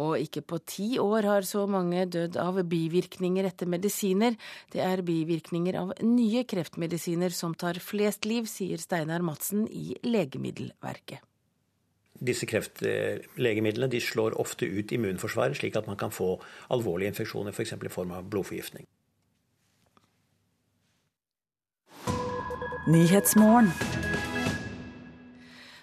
[0.01, 4.37] Og ikke på ti år har så mange dødd av bivirkninger etter medisiner.
[4.73, 11.21] Det er bivirkninger av nye kreftmedisiner som tar flest liv, sier Steinar Madsen i Legemiddelverket.
[12.21, 16.35] Disse kreftlegemidlene de slår ofte ut immunforsvaret, slik at man kan få
[16.69, 17.73] alvorlige infeksjoner, f.eks.
[17.73, 18.85] i form av blodforgiftning.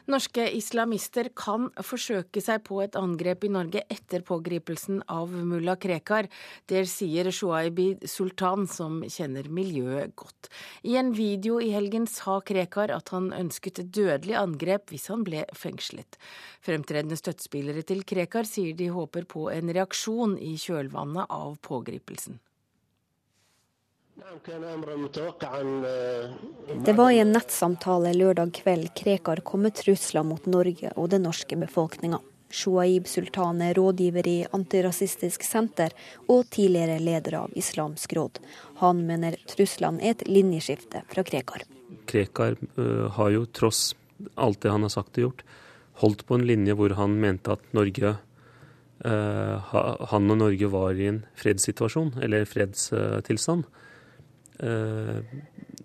[0.08, 6.30] Norske islamister kan forsøke seg på et angrep i Norge etter pågripelsen av mulla Krekar.
[6.64, 10.48] Det sier Shuaibi Sultan, som kjenner miljøet godt.
[10.88, 15.28] I en video i helgen sa Krekar at han ønsket et dødelig angrep hvis han
[15.28, 16.16] ble fengslet.
[16.64, 22.40] Fremtredende støttespillere til Krekar sier de håper på en reaksjon i kjølvannet av pågripelsen.
[26.86, 31.28] Det var i en nettsamtale lørdag kveld Krekar kom med trusler mot Norge og den
[31.28, 32.18] norske befolkninga.
[32.50, 35.94] Shuaib Sultan er rådgiver i Antirasistisk Senter
[36.26, 38.40] og tidligere leder av Islamsk råd.
[38.82, 41.68] Han mener truslene er et linjeskifte fra Krekar.
[42.10, 42.58] Krekar
[43.20, 43.94] har jo tross
[44.34, 45.44] alt det han har sagt og gjort,
[46.02, 48.18] holdt på en linje hvor han mente at Norge
[48.98, 53.68] han og Norge var i en fredssituasjon, eller fredstilstand.
[54.60, 55.20] Eh,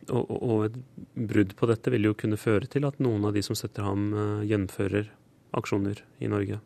[0.09, 0.79] og, og et
[1.15, 4.09] brudd på dette vil jo kunne føre til at noen av de som støtter ham,
[4.15, 5.11] eh, gjennomfører
[5.59, 6.59] aksjoner i Norge.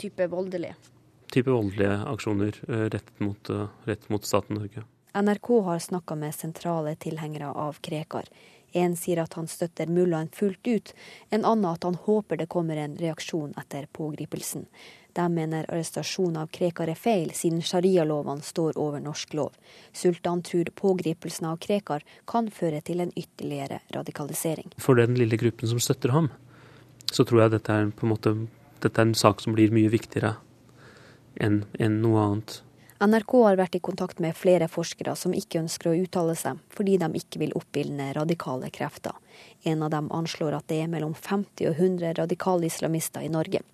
[0.00, 0.78] Type voldelige?
[1.32, 3.52] Type voldelige aksjoner eh, rettet mot,
[3.88, 4.86] rett mot staten Norge.
[5.12, 8.28] NRK har snakka med sentrale tilhengere av Krekar.
[8.72, 10.94] En sier at han støtter mullaen fullt ut,
[11.28, 14.64] en annen at han håper det kommer en reaksjon etter pågripelsen.
[15.12, 19.52] De mener arrestasjon av Krekar er feil, siden sharialovene står over norsk lov.
[19.92, 24.72] Sultan tror pågripelsen av Krekar kan føre til en ytterligere radikalisering.
[24.80, 26.30] For den lille gruppen som støtter ham,
[27.12, 28.34] så tror jeg dette er, måte,
[28.80, 30.36] dette er en sak som blir mye viktigere
[31.40, 32.60] enn en noe annet.
[33.02, 36.94] NRK har vært i kontakt med flere forskere som ikke ønsker å uttale seg, fordi
[37.02, 39.16] de ikke vil oppildne radikale krefter.
[39.66, 43.64] En av dem anslår at det er mellom 50 og 100 radikale islamister i Norge.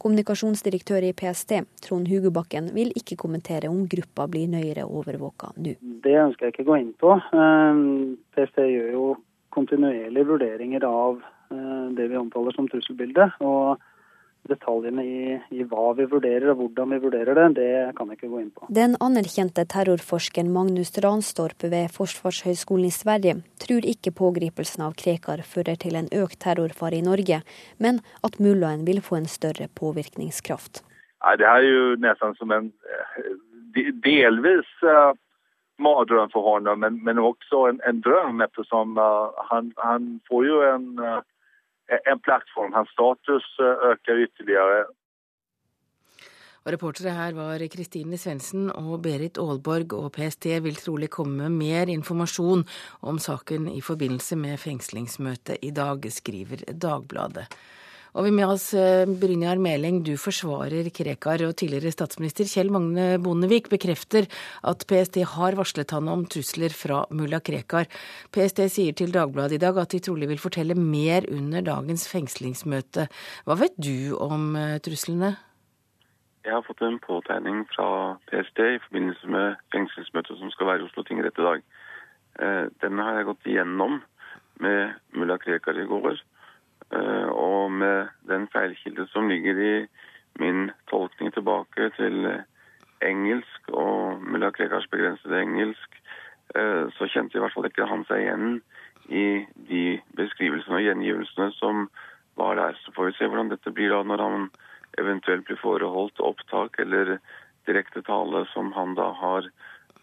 [0.00, 5.76] Kommunikasjonsdirektør i PST, Trond Hugobakken, vil ikke kommentere om gruppa blir nøyere overvåka nå.
[6.04, 7.16] Det ønsker jeg ikke å gå inn på.
[7.16, 7.84] Eh,
[8.36, 9.04] PST gjør jo
[9.54, 11.20] kontinuerlige vurderinger av
[11.52, 13.40] eh, det vi omtaler som trusselbildet.
[13.40, 13.80] og
[14.50, 18.30] Detaljene i, i, hva vi vurderer og hvordan vi vurderer det, det kan jeg ikke
[18.32, 18.66] gå inn på.
[18.80, 25.78] Den anerkjente terrorforskeren Magnus Ranstorp ved Forsvarshøgskolen i Sverige tror ikke pågripelsen av Krekar fører
[25.80, 27.42] til en økt terrorfare i Norge,
[27.78, 30.82] men at mullaen vil få en større påvirkningskraft.
[31.20, 33.32] Nei, det er jo nesten som en eh,
[34.04, 35.12] delvis uh,
[35.80, 40.62] mardrøm for ham, men, men også en, en drøm, ettersom uh, han, han, får jo
[40.64, 41.20] en uh,
[41.90, 42.72] en plattform.
[42.76, 44.84] Hans status eh, øker ytterligere.
[46.60, 51.56] Og Reportere her var Kristine Svendsen og Berit Aalborg, og PST vil trolig komme med
[51.56, 52.66] mer informasjon
[53.00, 57.48] om saken i forbindelse med fengslingsmøtet i dag, skriver Dagbladet.
[58.18, 63.20] Og vi med oss eh, Brynjar Meling, du forsvarer Krekar, og tidligere statsminister Kjell Magne
[63.22, 64.26] Bondevik bekrefter
[64.66, 67.86] at PST har varslet han om trusler fra mulla Krekar.
[68.34, 73.06] PST sier til Dagbladet i dag at de trolig vil fortelle mer under dagens fengslingsmøte.
[73.46, 75.36] Hva vet du om eh, truslene?
[76.42, 80.88] Jeg har fått en påtegning fra PST i forbindelse med fengslingsmøtet som skal være i
[80.88, 81.62] Oslo tingrett i dag.
[82.40, 83.98] Den Denne har jeg gått igjennom
[84.64, 86.16] med mulla Krekar i går.
[86.90, 89.74] Eh, og med den feilkilde som ligger i
[90.42, 92.46] min tolkning tilbake til eh,
[93.06, 96.00] engelsk og mulla Krekars begrensede engelsk,
[96.58, 98.56] eh, så kjente i hvert fall ikke han seg igjen
[99.06, 99.26] i
[99.70, 99.84] de
[100.18, 101.86] beskrivelsene og gjengivelsene som
[102.40, 102.74] var der.
[102.82, 104.50] Så får vi se hvordan dette blir da når han
[104.98, 107.18] eventuelt blir foreholdt opptak eller
[107.70, 109.46] direkte tale som han da har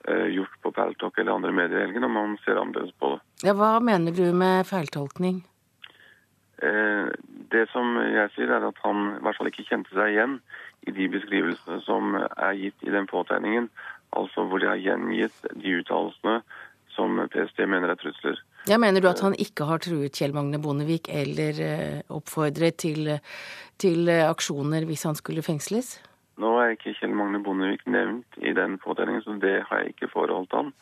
[0.08, 3.18] gjort på Paltalk eller andre medier i helgen, om man ser annerledes på det.
[3.44, 5.42] Ja, Hva mener du med feiltolkning?
[6.64, 7.10] Eh,
[7.52, 10.40] det som jeg sier, er at han i hvert fall ikke kjente seg igjen
[10.90, 13.70] i de beskrivelsene som er gitt i den påtegningen.
[14.18, 16.40] Altså hvor de har gjengitt de uttalelsene
[16.96, 18.40] som PST mener er trusler.
[18.68, 23.14] Ja, Mener du at han ikke har truet Kjell Magne Bondevik eller eh, oppfordret til,
[23.80, 25.98] til aksjoner hvis han skulle fengsles?
[26.42, 30.10] Nå er ikke Kjell Magne Bondevik nevnt i den påtegningen, så det har jeg ikke
[30.12, 30.74] forholdt han.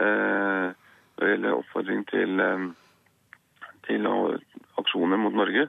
[0.00, 0.72] Eh,
[1.16, 2.42] når det gjelder oppfordring til,
[3.86, 4.06] til
[4.80, 5.68] aksjoner mot Norge,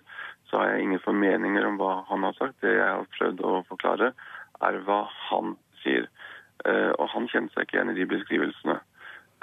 [0.51, 2.59] så har jeg ingen formeninger om hva han har sagt.
[2.63, 4.11] Det jeg har prøvd å forklare,
[4.61, 6.09] er hva han sier.
[6.67, 8.77] Eh, og han kjente seg ikke igjen i de beskrivelsene.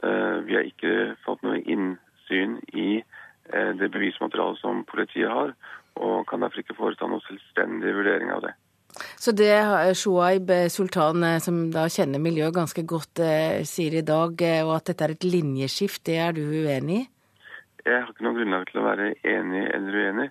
[0.04, 5.56] Eh, vi har ikke fått noe innsyn i eh, det bevismaterialet som politiet har,
[5.98, 8.54] og kan derfor ikke foreta noe selvstendig vurdering av det.
[9.18, 9.52] Så det
[9.98, 13.20] Shoaib Sultan, som da kjenner miljøet ganske godt,
[13.68, 17.06] sier i dag, og at dette er et linjeskift, det er du uenig i?
[17.88, 20.28] Jeg har ikke noe grunnlag til å være enig eller uenig.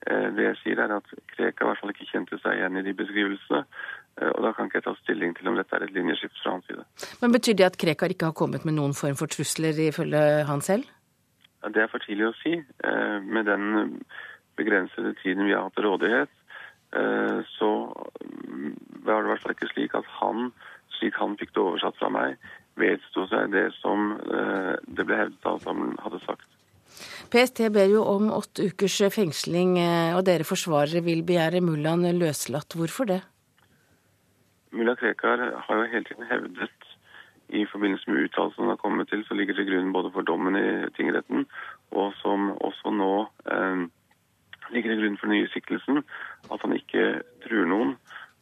[0.00, 2.94] Det jeg sier er at Krekar i hvert fall ikke kjente seg igjen i de
[2.96, 3.60] beskrivelsene.
[4.30, 6.66] Og da kan ikke jeg ta stilling til om dette er et linjeskift fra hans
[6.68, 6.84] side.
[7.20, 10.64] Men Betyr det at Krekar ikke har kommet med noen form for trusler, ifølge han
[10.64, 10.88] selv?
[11.68, 12.54] Det er for tidlig å si.
[13.28, 13.98] Med den
[14.56, 16.32] begrensede tiden vi har hatt til rådighet,
[17.56, 17.70] så
[19.04, 20.48] var det i hvert fall ikke slik at han,
[20.96, 22.40] slik han fikk det oversatt fra meg,
[22.80, 24.14] vedsto seg det som
[24.88, 26.48] det ble hevdet at han hadde sagt.
[27.32, 29.76] PST ber jo om åtte ukers fengsling,
[30.16, 32.76] og dere forsvarere vil begjære mullaen løslatt.
[32.76, 33.20] Hvorfor det?
[34.72, 36.90] Mulla Krekar har jo hele tiden hevdet
[37.50, 40.56] i forbindelse med uttalelsene han har kommet til, så ligger til grunn både for dommen
[40.56, 41.46] i tingretten
[41.90, 43.14] og som også nå
[43.50, 43.82] eh,
[44.70, 46.02] ligger til grunn for den nye siktelsen,
[46.52, 47.06] at han ikke
[47.46, 47.96] truer noen,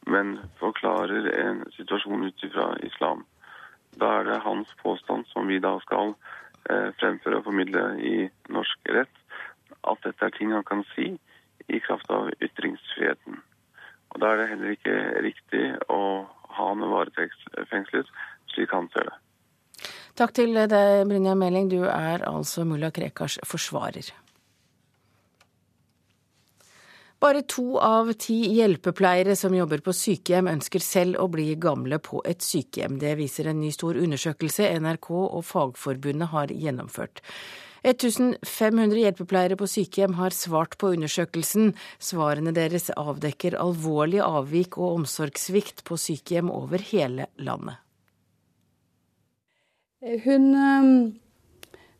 [0.08, 3.24] men forklarer en situasjon ut ifra islam.
[4.00, 6.14] Da er det hans påstand som vi da skal
[6.70, 8.16] eh, fremføre og formidle i
[8.54, 9.22] norsk rett,
[9.88, 11.12] at dette er ting han kan si
[11.68, 13.40] i kraft av ytringsfriheten.
[14.08, 16.02] Og Da er det heller ikke riktig å
[16.56, 18.08] ha ham varetektsfengslet,
[18.54, 19.16] slik han ser det.
[20.18, 21.68] Takk til deg, Brynja Meling.
[21.70, 24.10] Du er altså mulla Krekars forsvarer.
[27.18, 32.20] Bare to av ti hjelpepleiere som jobber på sykehjem ønsker selv å bli gamle på
[32.22, 33.00] et sykehjem.
[33.02, 37.24] Det viser en ny stor undersøkelse NRK og Fagforbundet har gjennomført.
[37.82, 41.72] 1500 hjelpepleiere på sykehjem har svart på undersøkelsen.
[41.98, 47.82] Svarene deres avdekker alvorlig avvik og omsorgssvikt på sykehjem over hele landet.
[50.22, 50.52] Hun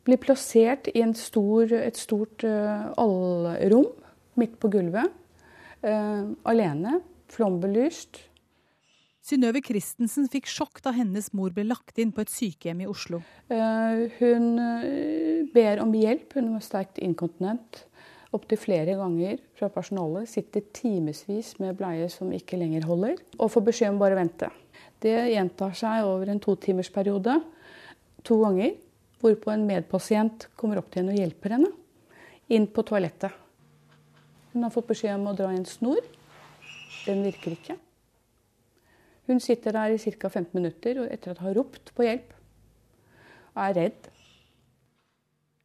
[0.07, 3.97] blir plassert i stor, et stort allrom
[4.41, 5.15] midt på gulvet.
[6.49, 6.99] alene,
[7.31, 8.19] flombelyst.
[9.29, 13.21] Synnøve Christensen fikk sjokk da hennes mor ble lagt inn på et sykehjem i Oslo.
[13.51, 14.47] Hun
[15.53, 16.33] ber om hjelp.
[16.39, 17.85] Hun var sterkt inkontinent.
[18.33, 20.29] Opptil flere ganger fra personalet.
[20.33, 23.21] Sitter timevis med bleie som ikke lenger holder.
[23.39, 24.51] Og får beskjed om bare å vente.
[25.01, 27.39] Det gjentar seg over en totimersperiode.
[28.29, 28.75] To ganger.
[29.19, 31.71] Hvorpå en medpasient kommer opp til henne og hjelper henne.
[32.55, 33.35] Inn på toalettet.
[34.59, 36.01] Hun har fått beskjed om å dra i en snor.
[37.05, 37.77] Den virker ikke.
[39.31, 40.27] Hun sitter der i ca.
[40.27, 42.33] 15 minutter etter at hun har ropt på hjelp
[43.53, 44.09] og er redd.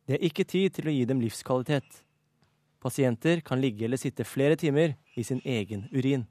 [0.05, 2.03] Det er ikke tid til å gi dem livskvalitet.
[2.85, 6.27] Pasienter kan ligge eller sitte flere timer i sin egen urin.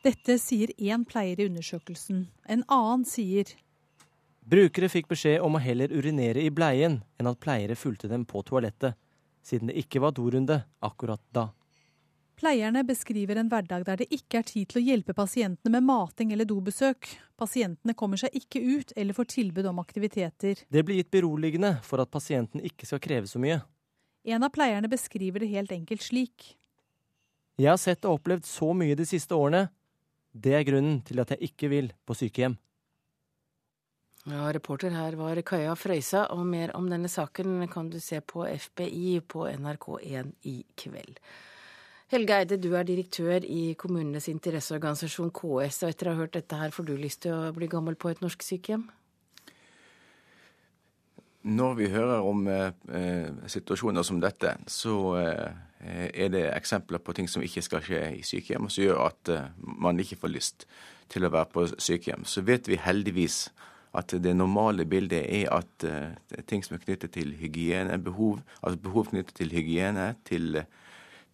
[0.00, 2.24] Dette sier én pleier i undersøkelsen.
[2.48, 3.52] En annen sier
[4.48, 8.40] Brukere fikk beskjed om å heller urinere i bleien enn at pleiere fulgte dem på
[8.48, 8.96] toalettet,
[9.44, 11.50] siden det ikke var dorunde akkurat da.
[12.36, 16.34] Pleierne beskriver en hverdag der det ikke er tid til å hjelpe pasientene med mating
[16.34, 17.08] eller dobesøk.
[17.40, 20.60] Pasientene kommer seg ikke ut eller får tilbud om aktiviteter.
[20.68, 23.62] Det blir gitt beroligende for at pasienten ikke skal kreve så mye.
[24.28, 26.52] En av pleierne beskriver det helt enkelt slik.
[27.56, 29.70] Jeg har sett og opplevd så mye de siste årene.
[30.36, 32.60] Det er grunnen til at jeg ikke vil på sykehjem.
[34.26, 38.44] Ja, Reporter her var Kaja Frøysa, og mer om denne saken kan du se på
[38.44, 41.20] FBI på NRK1 i kveld.
[42.12, 46.58] Helge Eide, du er direktør i kommunenes interesseorganisasjon KS, og etter å ha hørt dette
[46.60, 48.84] her, får du lyst til å bli gammel på et norsk sykehjem?
[51.50, 55.50] Når vi hører om eh, situasjoner som dette, så eh,
[56.14, 59.34] er det eksempler på ting som ikke skal skje i sykehjem, og som gjør at
[59.34, 60.68] eh, man ikke får lyst
[61.10, 62.22] til å være på sykehjem.
[62.22, 63.48] Så vet vi heldigvis
[63.98, 68.82] at det normale bildet er at eh, ting som er knyttet til hygiene, behov, altså
[68.86, 70.62] behov knyttet til hygiene, til,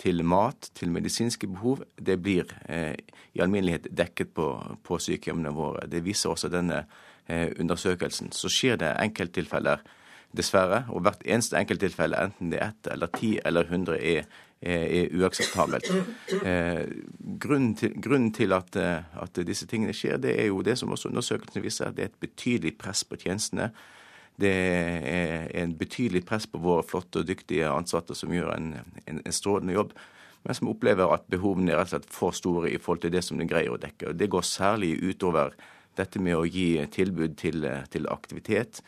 [0.02, 2.94] til mat, til medisinske behov, det blir eh,
[3.32, 4.48] i alminnelighet dekket på,
[4.82, 5.86] på, sykehjemmene våre.
[5.86, 6.82] Det viser også denne
[7.26, 8.32] eh, undersøkelsen.
[8.34, 9.84] Så skjer det enkelttilfeller
[10.36, 10.84] dessverre.
[10.90, 14.26] Og hvert eneste enkelttilfelle, enten det er ett eller ti eller hundre, er,
[14.60, 15.90] er, er uakseptabelt.
[16.42, 16.82] Eh,
[17.38, 20.90] grunnen til, grunnen til at, eh, at, disse tingene skjer, det er jo det som
[20.90, 23.70] også undersøkelsen viser, det er et betydelig press på tjenestene.
[24.40, 28.72] Det er en betydelig press på våre flotte og dyktige ansatte som gjør en,
[29.06, 29.94] en, en strålende jobb
[30.42, 33.20] men som opplever at behovene er rett og slett for store i forhold til det
[33.22, 34.08] som de greier å dekke.
[34.10, 35.52] Og Det går særlig utover
[35.94, 37.62] dette med å gi tilbud til,
[37.92, 38.80] til aktivitet,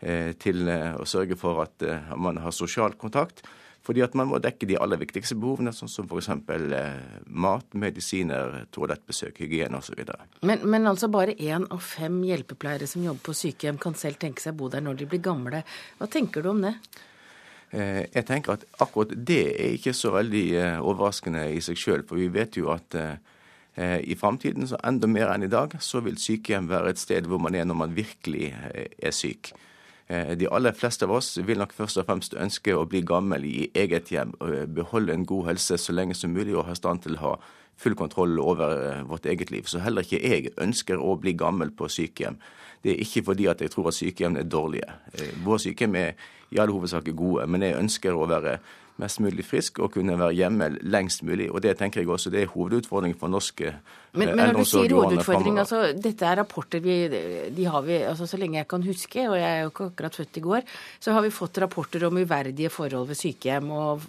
[0.00, 3.42] Eh, til eh, å sørge for at eh, man har sosial kontakt.
[3.90, 6.28] Fordi at man må dekke de aller viktigste behovene, sånn som f.eks.
[7.26, 10.04] mat, medisiner, toalettbesøk, hygiene osv.
[10.46, 14.44] Men, men altså bare én av fem hjelpepleiere som jobber på sykehjem, kan selv tenke
[14.44, 15.64] seg å bo der når de blir gamle.
[15.98, 16.76] Hva tenker du om det?
[17.74, 20.46] Jeg tenker at akkurat det er ikke så veldig
[20.78, 22.06] overraskende i seg sjøl.
[22.06, 22.94] For vi vet jo at
[23.74, 27.42] i framtiden, så enda mer enn i dag, så vil sykehjem være et sted hvor
[27.42, 29.50] man er når man virkelig er syk.
[30.10, 33.44] Eh, de aller fleste av oss vil nok først og fremst ønske å bli gammel
[33.46, 36.74] i eget hjem, og eh, beholde en god helse så lenge som mulig og ha
[36.74, 37.34] stand til å ha
[37.80, 39.70] full kontroll over eh, vårt eget liv.
[39.70, 42.40] Så heller ikke jeg ønsker å bli gammel på sykehjem.
[42.82, 44.98] Det er ikke fordi at jeg tror at sykehjem er dårlige.
[45.44, 48.56] Våre sykehjem er i all hovedsak gode, men jeg ønsker å være
[49.00, 51.50] mest mulig frisk og kunne være hjemme lengst mulig.
[51.50, 53.74] Og det tenker jeg også det er hovedutfordringen for norske
[54.10, 56.96] men, men når du sier hovedutfordring, altså dette er rapporter vi,
[57.54, 60.18] de har vi, altså Så lenge jeg kan huske, og jeg er jo ikke akkurat
[60.18, 60.66] født i går,
[60.98, 63.70] så har vi fått rapporter om uverdige forhold ved sykehjem.
[63.70, 64.02] Og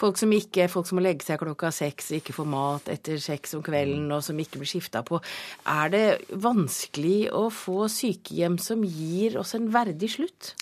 [0.00, 3.52] folk som ikke, folk som må legge seg klokka seks, ikke får mat etter seks
[3.58, 5.20] om kvelden, og som ikke blir skifta på.
[5.68, 10.54] Er det vanskelig å få sykehjem som gir oss en verdig slutt?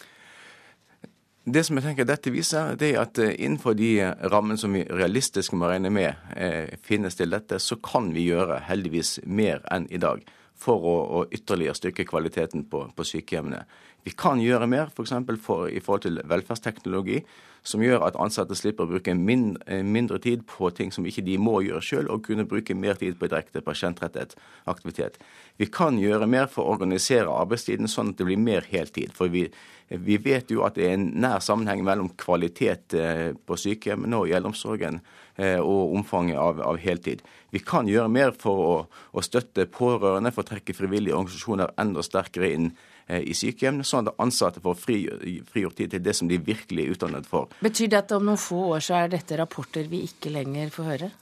[1.44, 3.94] Det som jeg tenker dette viser, det er at eh, innenfor de
[4.28, 8.58] rammene som vi realistisk må regne med eh, finnes til dette, så kan vi gjøre
[8.66, 10.20] heldigvis mer enn i dag
[10.60, 13.62] for å, å ytterligere styrke kvaliteten på, på, sykehjemmene.
[14.04, 15.12] Vi kan gjøre mer f.eks.
[15.44, 17.20] For, i forhold til velferdsteknologi,
[17.62, 21.24] som gjør at ansatte slipper å bruke mindre, eh, mindre tid på ting som ikke
[21.26, 24.34] de må gjøre sjøl, og kunne bruke mer tid på direkte pasientrettet
[24.70, 25.18] aktivitet.
[25.58, 29.12] Vi kan gjøre mer for å organisere arbeidstiden sånn at det blir mer heltid.
[29.12, 29.50] For vi,
[29.90, 34.30] vi vet jo at det er en nær sammenheng mellom kvalitet eh, på sykehjemmene og
[34.30, 35.02] i eldreomsorgen
[35.40, 37.22] og omfanget av, av, heltid.
[37.50, 38.74] Vi kan gjøre mer for å,
[39.12, 42.70] å støtte pårørende, for å trekke frivillige organisasjoner enda sterkere inn
[43.06, 46.94] eh, i sykehjemmene, sånn at ansatte får frigjort tid til det som de virkelig er
[46.96, 47.50] utdannet for.
[47.64, 50.90] Betyr det at om noen få år så er dette rapporter vi ikke lenger får
[50.92, 51.12] høre?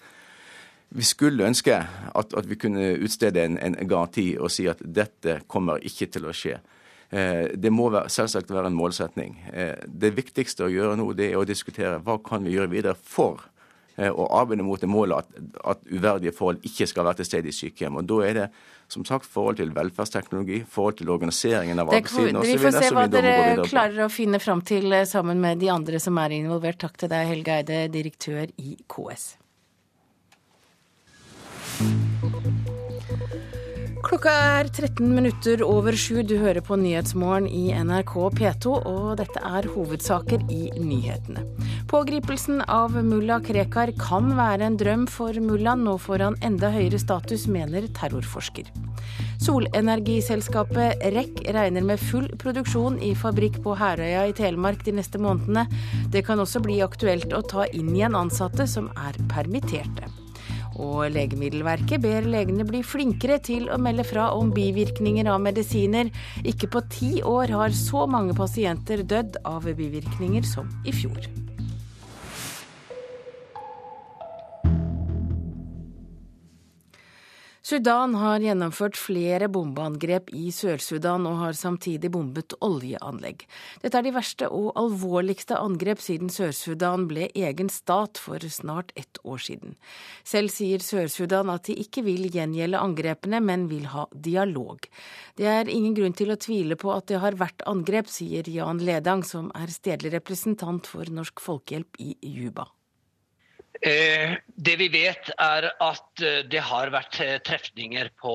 [0.88, 5.42] Vi skulle ønske at, at vi kunne utstede en, en garanti og si at dette
[5.46, 6.56] kommer ikke til å skje.
[7.10, 9.36] Eh, det må selvsagt være en målsetning.
[9.52, 12.96] Eh, det viktigste å gjøre nå, det er å diskutere hva kan vi gjøre videre
[12.96, 13.46] for
[13.98, 17.50] eh, å arbeide mot det målet at, at, uverdige forhold ikke skal være til stede
[17.50, 18.00] i sykehjem.
[18.00, 18.48] Og Da er det
[18.88, 22.48] som sagt forhold til velferdsteknologi, forhold til organiseringen av arbeidstiden osv.
[22.48, 26.16] Vi får se hva dere klarer å finne fram til sammen med de andre som
[26.22, 26.80] er involvert.
[26.80, 29.34] Takk til deg, Helge Eide, direktør i KS.
[34.08, 36.22] Klokka er 13 minutter over sju.
[36.24, 41.42] Du hører på Nyhetsmorgen i NRK P2, og dette er hovedsaker i nyhetene.
[41.92, 45.84] Pågripelsen av mulla Krekar kan være en drøm for mullaen.
[45.84, 48.70] Nå får han enda høyere status, mener terrorforsker.
[49.44, 55.66] Solenergiselskapet REC regner med full produksjon i fabrikk på Herøya i Telemark de neste månedene.
[56.08, 60.08] Det kan også bli aktuelt å ta inn igjen ansatte som er permitterte.
[60.78, 66.12] Og Legemiddelverket ber legene bli flinkere til å melde fra om bivirkninger av medisiner.
[66.46, 71.47] Ikke på ti år har så mange pasienter dødd av bivirkninger som i fjor.
[77.68, 83.42] Sudan har gjennomført flere bombeangrep i Sør-Sudan og har samtidig bombet oljeanlegg.
[83.82, 89.20] Dette er de verste og alvorligste angrep siden Sør-Sudan ble egen stat for snart ett
[89.20, 89.76] år siden.
[90.24, 94.88] Selv sier Sør-Sudan at de ikke vil gjengjelde angrepene, men vil ha dialog.
[95.36, 98.80] Det er ingen grunn til å tvile på at det har vært angrep, sier Jan
[98.80, 102.70] Ledang, som er stedlig representant for Norsk Folkehjelp i Juba.
[103.80, 108.34] Eh, det vi vet, er at eh, det har vært eh, trefninger på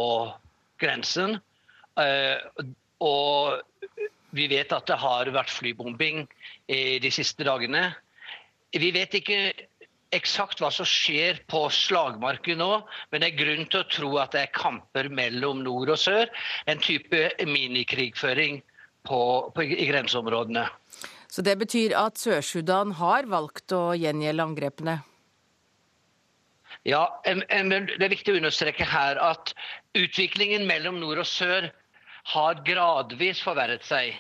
[0.80, 1.38] grensen.
[3.04, 3.60] Og
[4.34, 6.24] vi vet at det har vært flybombing
[6.66, 7.84] de siste dagene.
[8.74, 9.38] Vi vet ikke
[10.18, 12.72] eksakt hva som skjer på slagmarken nå,
[13.12, 16.34] men det er grunn til å tro at det er kamper mellom nord og sør.
[16.66, 18.64] En type minikrigføring
[19.06, 19.22] på,
[19.54, 20.66] på, i grenseområdene.
[21.30, 25.00] Så det betyr at Sør-Sudan har valgt å gjengjelde angrepene?
[26.84, 29.54] Ja, Det er viktig å understreke her at
[29.96, 31.70] utviklingen mellom nord og sør
[32.34, 34.18] har gradvis forverret seg.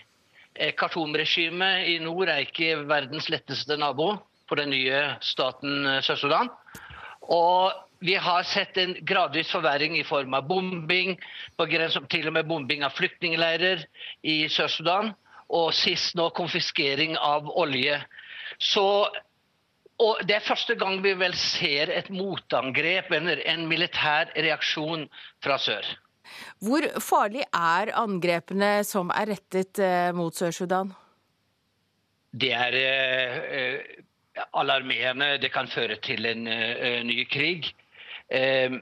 [0.55, 4.13] Eh, Khartoum-regimet i nord er ikke verdens letteste nabo
[4.47, 6.51] for den nye staten eh, Sør-Sudan.
[7.33, 11.17] Og vi har sett en gradvis forverring i form av bombing,
[11.59, 13.83] til og med bombing av flyktningleirer
[14.23, 15.13] i Sør-Sudan.
[15.51, 17.99] Og sist nå konfiskering av olje.
[18.59, 18.85] Så
[20.01, 25.05] og Det er første gang vi vel ser et motangrep eller en militær reaksjon
[25.43, 25.85] fra sør.
[26.63, 30.89] Hvor farlig er angrepene som er rettet eh, mot Sør-Sudan?
[32.33, 34.01] Det er eh,
[34.57, 35.37] alarmerende.
[35.37, 37.69] Det kan føre til en eh, ny krig.
[38.33, 38.79] Eh,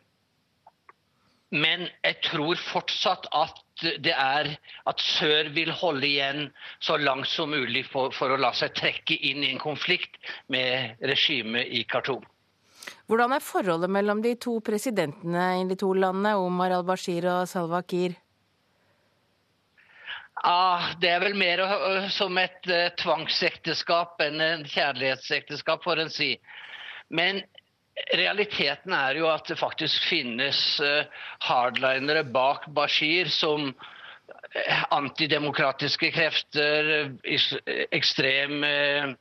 [1.52, 4.52] men jeg tror fortsatt at det er
[4.90, 6.50] at sør vil holde igjen
[6.84, 10.20] så langt som mulig for, for å la seg trekke inn i en konflikt
[10.54, 12.24] med regimet i Khartoum.
[13.10, 17.82] Hvordan er forholdet mellom de to presidentene i de to landene, Omar al-Bashir og Salwa
[17.86, 18.16] Kiir?
[20.42, 21.62] Ah, det er vel mer
[22.10, 26.32] som et uh, tvangsekteskap enn en kjærlighetsekteskap, får en si.
[27.14, 27.44] Men
[28.18, 31.08] realiteten er jo at det faktisk finnes eh,
[31.48, 37.12] hardlinere bak Bashir som eh, antidemokratiske krefter,
[37.92, 39.12] ekstreme eh,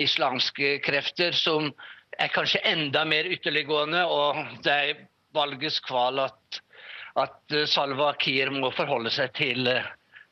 [0.00, 1.70] islamske krefter, som
[2.18, 4.04] er kanskje enda mer ytterliggående.
[4.06, 5.04] Og det er
[5.36, 6.60] valgets kval at,
[7.18, 9.66] at Salwa Kiir må forholde seg til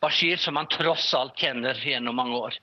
[0.02, 2.58] Bashir, som han tross alt kjenner gjennom mange år.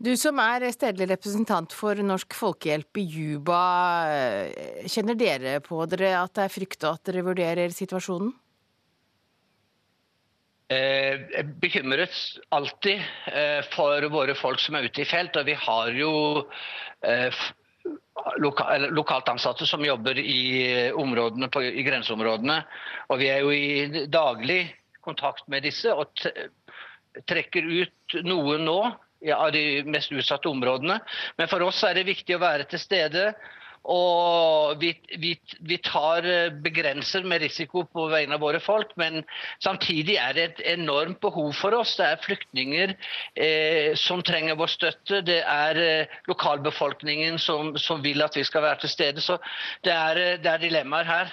[0.00, 3.56] Du som er stedlig representant for Norsk Folkehjelp i Juba,
[4.88, 8.30] kjenner dere på dere at det er frykt at dere vurderer situasjonen?
[10.72, 12.16] Eh, bekymret
[12.48, 15.36] alltid eh, for våre folk som er ute i felt.
[15.36, 16.14] Og vi har jo
[17.04, 17.44] eh,
[18.40, 22.56] loka, lokalt ansatte som jobber i, på, i, grenseområdene.
[23.12, 24.62] Og vi er jo i daglig
[25.04, 26.24] kontakt med disse og
[27.28, 28.80] trekker ut noen nå
[29.36, 31.00] av de mest utsatte områdene.
[31.38, 33.30] Men for oss er det viktig å være til stede.
[33.88, 35.32] Og vi, vi,
[35.64, 39.22] vi, tar eh, begrenser med risiko på vegne av våre folk, men
[39.64, 41.94] samtidig er det et enormt behov for oss.
[41.96, 45.22] Det er flyktninger eh, som trenger vår støtte.
[45.24, 49.24] Det er eh, lokalbefolkningen som, som, vil at vi skal være til stede.
[49.24, 49.40] Så
[49.84, 51.32] det er, eh, det er dilemmaer her.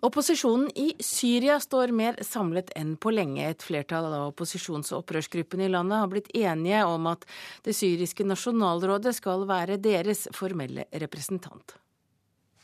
[0.00, 3.44] Opposisjonen i Syria står mer samlet enn på lenge.
[3.50, 7.26] Et flertall av opposisjons- og opprørsgruppene i landet har blitt enige om at
[7.66, 11.76] det syriske nasjonalrådet skal være deres formelle representant.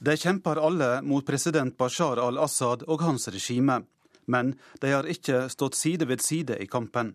[0.01, 3.83] De kjemper alle mot president Bashar al-Assad og hans regime.
[4.27, 7.15] Men de har ikke stått side ved side i kampen.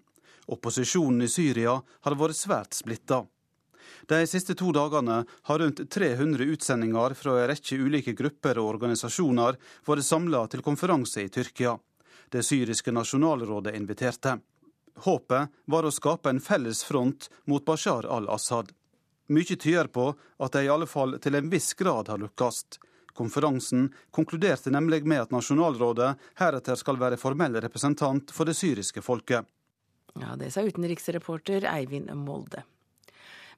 [0.54, 3.24] Opposisjonen i Syria har vært svært splitta.
[4.08, 9.58] De siste to dagene har rundt 300 utsendinger fra en rekke ulike grupper og organisasjoner
[9.88, 11.78] vært samla til konferanse i Tyrkia.
[12.32, 14.38] Det syriske nasjonalrådet inviterte.
[15.06, 18.72] Håpet var å skape en felles front mot Bashar al-Assad.
[19.32, 20.10] Mye tyder på
[20.44, 22.66] at de i alle fall til en viss grad har lukkes.
[23.16, 29.48] Konferansen konkluderte nemlig med at nasjonalrådet heretter skal være formell representant for det syriske folket.
[30.20, 32.64] Ja, Det sa utenriksreporter Eivind Molde.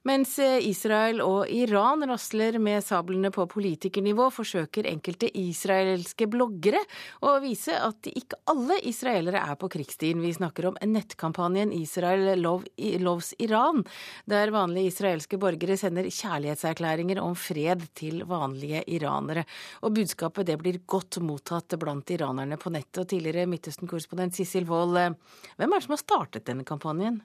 [0.04, 6.82] Mens eh, Israel og Iran rasler med sablene på politikernivå, forsøker enkelte israelske bloggere
[7.24, 10.20] å vise at ikke alle israelere er på krigsstien.
[10.20, 13.80] Vi snakker om nettkampanjen Israel Loves Iran,
[14.28, 19.46] der vanlige israelske borgere sender kjærlighetserklæringer om fred til vanlige iranere.
[19.88, 23.06] Og budskapet det blir godt mottatt blant iranerne på nettet.
[23.06, 25.16] Og tidligere Midtøsten-korrespondent Sissel Wold, hvem
[25.64, 27.22] er det som har startet denne kampanjen?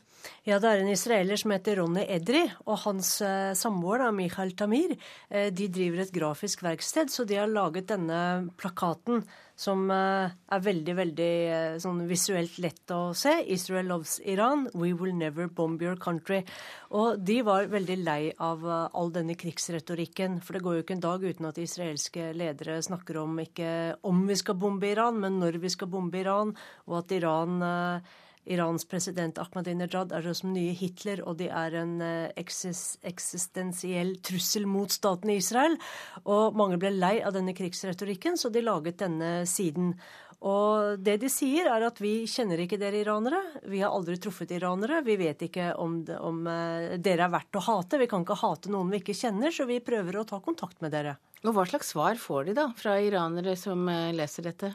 [0.47, 4.95] Ja, det er en israeler som heter Ronny Edri, og hans eh, samboer, Michael Tamir,
[5.29, 9.21] eh, de driver et grafisk verksted, så de har laget denne plakaten
[9.59, 11.31] som er veldig, veldig
[11.83, 13.33] sånn visuelt lett å se.
[13.43, 14.69] 'Israel loves Iran.
[14.73, 16.45] We will never bomb your country'.
[16.95, 20.39] Og de var veldig lei av all denne krigsretorikken.
[20.39, 24.23] For det går jo ikke en dag uten at israelske ledere snakker om ikke om
[24.31, 26.55] vi skal bombe Iran, men når vi skal bombe Iran,
[26.87, 27.59] og at Iran
[28.49, 34.91] Irans president Ahmadinejad er som nye Hitler, og de er en eh, eksistensiell trussel mot
[34.91, 35.77] staten Israel.
[36.25, 39.93] Og mange ble lei av denne krigsretorikken, så de laget denne siden.
[40.39, 43.41] Og det de sier, er at vi kjenner ikke dere iranere.
[43.67, 45.01] Vi har aldri truffet iranere.
[45.03, 47.99] Vi vet ikke om, om uh, dere er verdt å hate.
[47.99, 50.95] Vi kan ikke hate noen vi ikke kjenner, så vi prøver å ta kontakt med
[50.95, 51.17] dere.
[51.47, 54.73] Og Hva slags svar får de da fra iranere som eh, leser dette?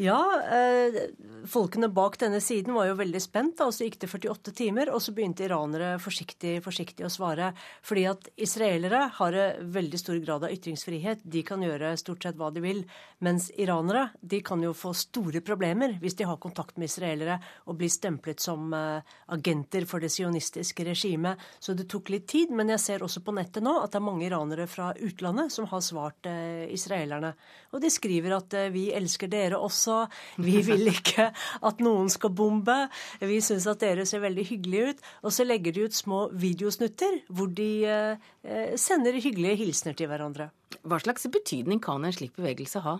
[0.00, 0.16] Ja,
[0.48, 1.10] eh,
[1.44, 3.60] Folkene bak denne siden var jo veldig spent.
[3.60, 7.50] og Så gikk det 48 timer, og så begynte iranere forsiktig, forsiktig å svare.
[7.84, 11.20] Fordi at israelere har en veldig stor grad av ytringsfrihet.
[11.20, 12.80] De kan gjøre stort sett hva de vil.
[13.20, 17.36] Mens iranere de kan jo få store problemer hvis de har kontakt med israelere
[17.68, 19.04] og blir stemplet som eh,
[19.36, 21.36] agenter for det sionistiske regimet.
[21.60, 22.56] Så det tok litt tid.
[22.56, 25.68] Men jeg ser også på nettet nå at det er mange iranere fra utlandet som
[25.68, 27.34] har svar forsvarte eh, israelerne.
[27.74, 30.06] Og de skriver at eh, vi elsker dere også,
[30.38, 31.30] vi vil ikke
[31.62, 32.88] at noen skal bombe,
[33.20, 35.02] vi syns at dere ser veldig hyggelige ut.
[35.24, 40.50] Og så legger de ut små videosnutter hvor de eh, sender hyggelige hilsener til hverandre.
[40.86, 42.98] Hva slags betydning kan en slik bevegelse ha?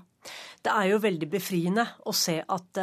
[0.62, 2.78] Det er jo veldig befriende å se at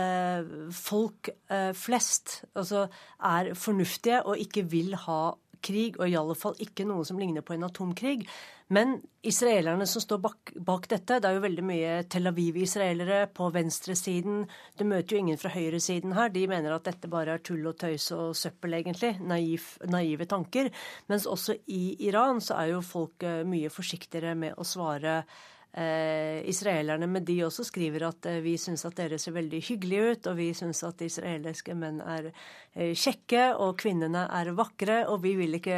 [0.72, 1.28] folk
[1.76, 2.86] flest altså,
[3.20, 5.34] er fornuftige og ikke vil ha
[5.64, 8.26] krig, og i alle fall ikke noe som ligner på en atomkrig.
[8.74, 8.96] Men
[9.28, 14.44] israelerne som står bak, bak, dette, det er jo veldig mye Tel Aviv-israelere på venstresiden.
[14.80, 16.32] Du møter jo ingen fra høyresiden her.
[16.34, 19.16] De mener at dette bare er tull og tøys og søppel, egentlig.
[19.22, 20.72] Naiv, naive tanker.
[21.12, 25.22] Mens også i Iran så er jo folk eh, mye forsiktigere med å svare
[25.74, 30.14] eh, israelerne, men de også skriver at eh, vi syns at dere ser veldig hyggelige
[30.14, 35.24] ut, og vi syns at israelske menn er eh, kjekke, og kvinnene er vakre, og
[35.26, 35.78] vi vil ikke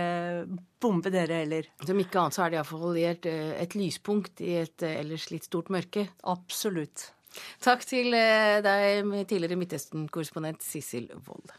[0.81, 1.69] bombe dere heller.
[1.85, 5.29] Som ikke annet så er det iallfall et, eh, et lyspunkt i et eh, ellers
[5.33, 6.09] litt stort mørke.
[6.31, 7.11] Absolutt.
[7.63, 11.55] Takk til eh, deg, tidligere Midtøsten-korrespondent Sissel Wold.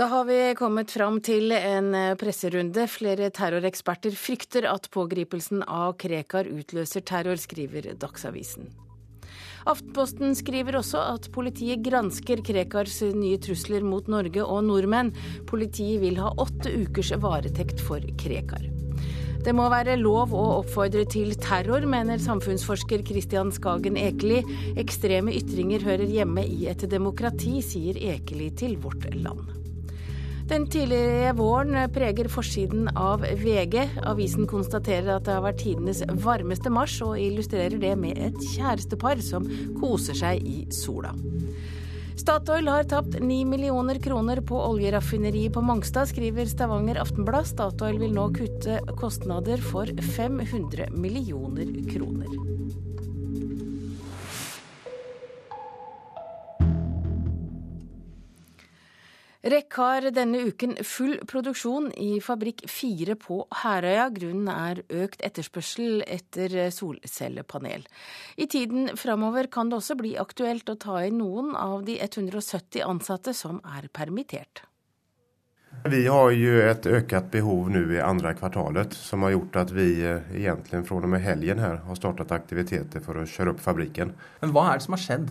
[0.00, 2.86] Da har vi kommet fram til en eh, presserunde.
[2.88, 8.70] Flere terroreksperter frykter at pågripelsen av Krekar utløser terror, skriver Dagsavisen.
[9.68, 15.12] Aftenposten skriver også at politiet gransker Krekars nye trusler mot Norge og nordmenn.
[15.52, 18.64] Politiet vil ha åtte ukers varetekt for Krekar.
[19.44, 24.40] Det må være lov å oppfordre til terror, mener samfunnsforsker Christian Skagen Ekeli.
[24.80, 29.59] Ekstreme ytringer hører hjemme i et demokrati, sier Ekeli til Vårt Land.
[30.50, 33.84] Den tidligere våren preger forsiden av VG.
[34.02, 39.22] Avisen konstaterer at det har vært tidenes varmeste mars, og illustrerer det med et kjærestepar
[39.22, 39.46] som
[39.78, 41.14] koser seg i sola.
[42.18, 47.46] Statoil har tapt 9 millioner kroner på oljeraffineriet på Mongstad, skriver Stavanger Aftenblad.
[47.46, 49.86] Statoil vil nå kutte kostnader for
[50.18, 52.59] 500 millioner kroner.
[59.42, 64.10] REC har denne uken full produksjon i fabrikk fire på Herøya.
[64.12, 67.86] Grunnen er økt etterspørsel etter solcellepanel.
[68.36, 72.84] I tiden framover kan det også bli aktuelt å ta inn noen av de 170
[72.84, 74.66] ansatte som er permittert.
[75.88, 79.86] Vi har jo et økt behov nå i andre kvartalet, som har gjort at vi
[80.04, 84.12] eh, egentlig fra og med helgen her har startet aktiviteter for å kjøre opp fabrikken.
[84.42, 85.30] Men hva er det som har skjedd?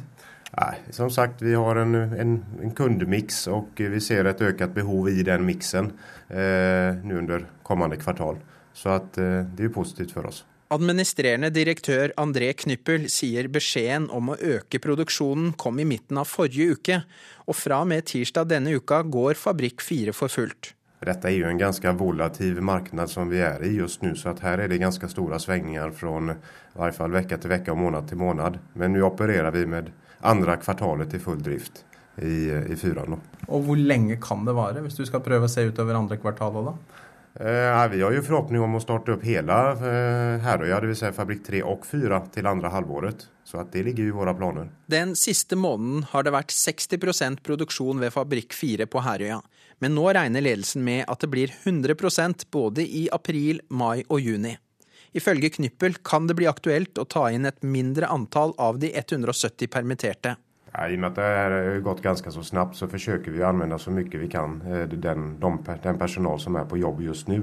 [0.57, 5.09] Nej, som sagt, vi har en, en, en kundmix och vi ser ett ökat behov
[5.09, 5.85] i den mixen
[6.27, 8.37] eh, nu under kommande kvartal.
[8.73, 10.45] Så att, eh, det er positivt for oss.
[10.69, 16.75] Administrerende direktør André Knyppel sier beskjeden om å øke produksjonen kom i midten av forrige
[16.77, 16.99] uke,
[17.49, 20.75] og fra og med tirsdag denne uka går Fabrikk 4 for fullt.
[21.01, 24.61] Dette er jo en ganske volativ marknad som vi er i just nå, så her
[24.61, 26.37] er det ganske store svingninger fra i
[26.77, 28.61] hvert fall uke til uke og måned til måned.
[28.77, 29.89] Men nå opererer vi med
[30.22, 31.84] andre kvartalet til full drift
[32.22, 33.20] i, i nå.
[33.47, 36.59] Og hvor lenge kan det vare, hvis du skal prøve å se utover andre kvartal
[36.65, 36.74] da?
[37.39, 41.03] Eh, vi har jo forhåpning om å starte opp hele eh, Herøya, dvs.
[41.03, 43.28] Si fabrikk 3 og 4, til andre halvåret.
[43.47, 44.67] Så det ligger i våre planer.
[44.91, 49.39] Den siste måneden har det vært 60% produksjon ved fabrikk 4 på Herøya.
[49.80, 54.57] Men nå regner ledelsen med at det blir 100% både i april, mai og juni.
[55.18, 59.72] Ifølge Knyppel kan det bli aktuelt å ta inn et mindre antall av de 170
[59.74, 60.36] permitterte.
[60.70, 63.47] Ja, I og med at det har gått ganske så snabbt, så forsøker vi å
[63.49, 65.53] anvende så mye vi kan den, de,
[65.86, 67.41] den personal som er på jobb just nå.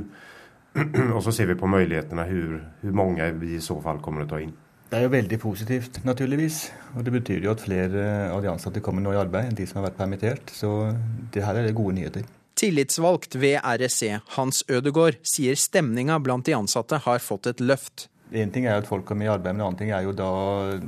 [1.17, 4.35] Og så ser vi på mulighetene, hvor mange vi i så fall kommer til å
[4.37, 4.55] ta inn.
[4.87, 6.61] Det er jo veldig positivt, naturligvis.
[6.95, 9.67] Og det betyr jo at flere av de ansatte kommer nå i arbeid enn de
[9.67, 10.53] som har vært permittert.
[10.55, 10.93] Så
[11.35, 12.29] det her er det gode nyheter.
[12.57, 18.07] Tillitsvalgt ved REC, Hans Ødegård, sier stemninga blant de ansatte har fått et løft.
[18.33, 20.31] Én ting er at folk kommer i arbeid, men en annen ting er jo da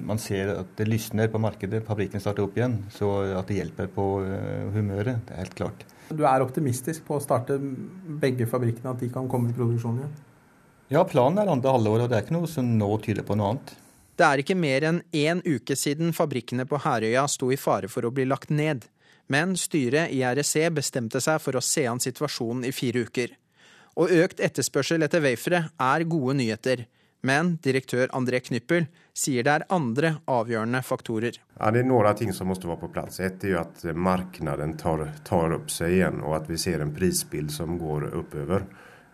[0.08, 2.80] man ser at det lysner på markedet, fabrikken starter opp igjen.
[2.90, 5.84] Så at det hjelper på eh, humøret, det er helt klart.
[6.08, 10.18] Du er optimistisk på å starte begge fabrikkene, at de kan komme i produksjon igjen?
[10.88, 13.52] Ja, planen er andre halvår, og det er ikke noe som nå tyder på noe
[13.52, 13.74] annet.
[14.18, 18.08] Det er ikke mer enn én uke siden fabrikkene på Herøya sto i fare for
[18.08, 18.88] å bli lagt ned.
[19.28, 23.34] Men styret i REC bestemte seg for å se an situasjonen i fire uker.
[23.98, 26.86] Og økt etterspørsel etter wafere er gode nyheter.
[27.26, 31.40] Men direktør André Knyppel sier det er andre avgjørende faktorer.
[31.58, 33.18] Ja, det er noen ting som må være på plass.
[33.24, 37.50] Et er at markedet tar, tar opp seg igjen, og at vi ser en prisbild
[37.54, 38.68] som går oppover.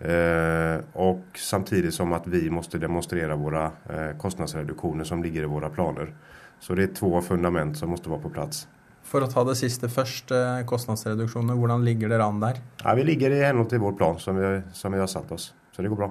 [0.05, 5.71] Eh, og samtidig som at vi må demonstrere våre eh, kostnadsreduksjoner som ligger i våre
[5.73, 6.12] planer.
[6.61, 8.67] Så det er to fundament som må være på plass.
[9.05, 11.59] For å ta det siste først, eh, kostnadsreduksjoner.
[11.61, 12.61] Hvordan ligger dere an der?
[12.82, 15.52] Ja, vi ligger i henhold til vår plan som vi, som vi, har satt oss.
[15.72, 16.11] Så det går bra.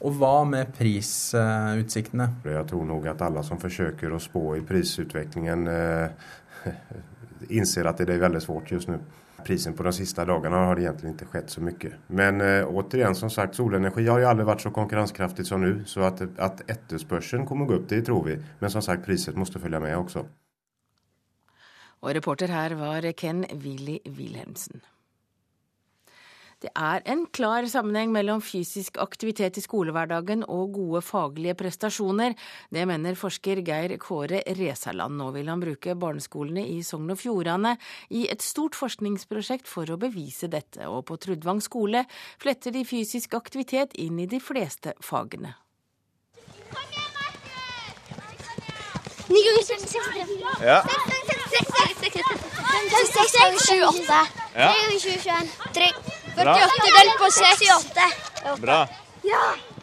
[0.00, 2.28] Og hva med prisutsiktene?
[2.44, 6.10] Jeg tror nok at alle som forsøker å spå i prisutviklingen, eh,
[7.58, 8.98] innser at det er veldig vanskelig just nå
[9.48, 11.92] prisen på de siste dagene har egentlig ikke skjedd så mye.
[12.20, 15.72] Men eh, återigen, som sagt, solenergi har jo aldri vært så konkurransekraftig som nå.
[15.88, 18.36] Så at, at etterspørselen kommer gå opp, det tror vi.
[18.60, 20.26] Men som sagt, priset må følge med også.
[22.02, 24.82] Og reporter her var Ken Willy Wilhelmsen.
[26.58, 32.34] Det er en klar sammenheng mellom fysisk aktivitet i skolehverdagen og gode faglige prestasjoner.
[32.74, 35.14] Det mener forsker Geir Kåre Resaland.
[35.20, 37.76] Nå vil han bruke barneskolene i Sogn og Fjordane
[38.10, 40.82] i et stort forskningsprosjekt for å bevise dette.
[40.90, 42.02] Og på Trudvang skole
[42.42, 45.54] fletter de fysisk aktivitet inn i de fleste fagene.
[46.74, 46.98] Kom
[49.28, 50.66] Ni ganger 63.
[50.66, 50.82] Ja.
[53.18, 54.26] 6 ganger 28.
[54.54, 55.48] 3 ganger 21.
[56.36, 58.60] 48 delt på 68.
[58.60, 58.88] Bra.
[59.22, 59.42] Ja.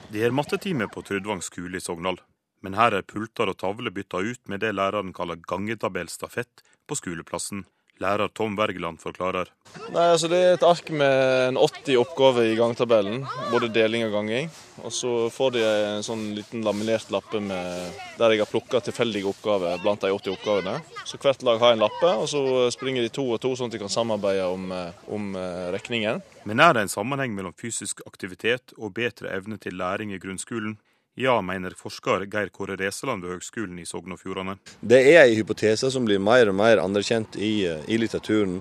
[0.10, 2.20] Det er mattetime på Trudvang skole i Sogndal.
[2.64, 7.66] Men her er pulter og tavler bytta ut med det læreren kaller gangetabellstafett på skoleplassen
[8.04, 9.48] Lærer Tom Wergeland forklarer.
[9.92, 13.24] Nei, altså Det er et ark med en 80 oppgaver i gangtabellen.
[13.52, 14.50] Både deling og ganging.
[14.84, 19.30] Og så får de en sånn liten laminert lappe med, der jeg har plukka tilfeldige
[19.32, 20.76] oppgaver blant de 80 oppgavene.
[21.08, 22.42] Så hvert lag har en lappe, og så
[22.76, 26.20] springer de to og to, sånn at de kan samarbeide om, eh, om eh, rekningen.
[26.44, 30.76] Men er det en sammenheng mellom fysisk aktivitet og bedre evne til læring i grunnskolen?
[31.16, 34.58] Ja, mener forsker Geir Kåre Reseland ved Høgskolen i Sogn og Fjordane.
[34.84, 37.54] Det er en hypotese som blir mer og mer anerkjent i,
[37.88, 38.58] i litteraturen.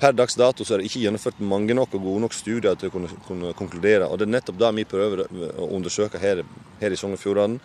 [0.00, 2.88] Per dags dato så er det ikke gjennomført mange nok og gode nok studier til
[2.88, 4.08] å kunne, kunne konkludere.
[4.08, 6.40] og Det er nettopp det vi prøver å undersøke her,
[6.80, 7.60] her i Sogn og Fjordane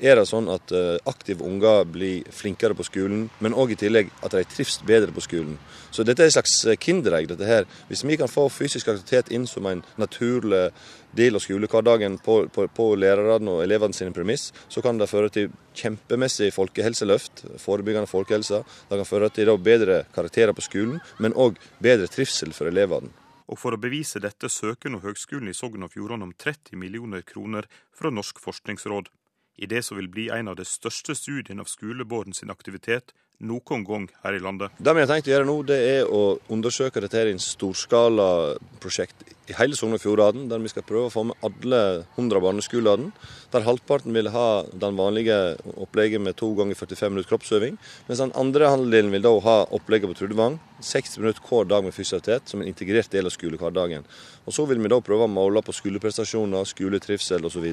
[0.00, 4.10] er det sånn at eh, aktive unger blir flinkere på skolen, men òg i tillegg
[4.26, 5.56] at de trives bedre på skolen.
[5.94, 7.28] Så dette er et slags eh, kinderegg.
[7.30, 7.66] dette her.
[7.88, 10.70] Hvis vi kan få fysisk aktivitet inn som en naturlig
[11.16, 15.30] del av skolehverdagen på, på, på lærerne og elevene sine premiss, så kan det føre
[15.32, 18.64] til kjempemessig folkehelseløft, forebyggende folkehelse.
[18.90, 23.12] Det kan føre til bedre karakterer på skolen, men òg bedre trivsel for elevene.
[23.46, 27.22] Og For å bevise dette søker nå Høgskolen i Sogn og Fjordane om 30 millioner
[27.22, 29.12] kroner fra Norsk forskningsråd
[29.56, 33.84] i det som vil bli en av de største studiene av skolebarn sin aktivitet noen
[33.84, 34.72] gang her i landet.
[34.78, 38.28] Det vi har tenkt å gjøre nå, det er å undersøke dette i en storskala
[38.80, 41.80] prosjekt i hele Sogn og Fjordane, der vi skal prøve å få med alle
[42.16, 43.12] 100 barneskolene.
[43.52, 45.36] Der halvparten vil ha den vanlige
[45.76, 47.76] opplegget med to ganger 45 minutter kroppsøving.
[48.08, 50.58] Mens den andre halvdelen vil da ha opplegget på Trudvang.
[50.80, 54.08] 60 minutter hver dag med fysioterapeut som en integrert del av skolehverdagen.
[54.46, 57.70] Og Så vil vi da prøve å måle på skoleprestasjoner, skoletrivsel osv.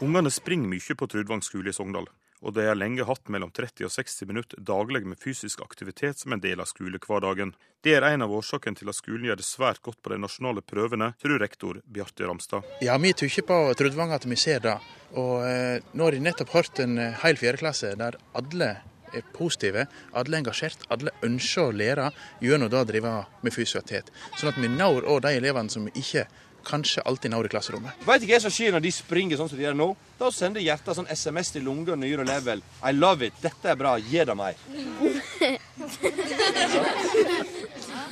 [0.00, 2.06] Ungene springer mye på Trudvang skole i Sogndal,
[2.40, 6.32] og de har lenge hatt mellom 30 og 60 minutter daglig med fysisk aktivitet som
[6.32, 7.50] en del av skolehverdagen.
[7.84, 10.62] Det er en av årsakene til at skolen gjør det svært godt på de nasjonale
[10.62, 12.66] prøvene, tror rektor Bjarte Ramstad.
[12.80, 14.76] Ja, vi tykker på Trudvang at vi ser det.
[15.18, 18.70] Og eh, nå har de nettopp hørt en eh, hel fjerdeklasse der alle
[19.14, 22.10] er positive, alle er engasjert, alle ønsker å lære
[22.44, 24.12] gjennom det å drive med fysioterapeut.
[24.36, 26.26] Sånn at vi når òg de elevene som ikke
[26.68, 28.02] kanskje alltid når i klasserommet.
[28.06, 29.88] Vet ikke hva som skjer når de springer sånn som de gjør nå?
[30.18, 32.62] Da sender hjertet sånn SMS til lunger og nyere level.
[32.84, 33.38] I love it.
[33.42, 33.96] Dette er bra.
[34.02, 34.58] Gi det meg.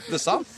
[0.06, 0.50] Det er sant.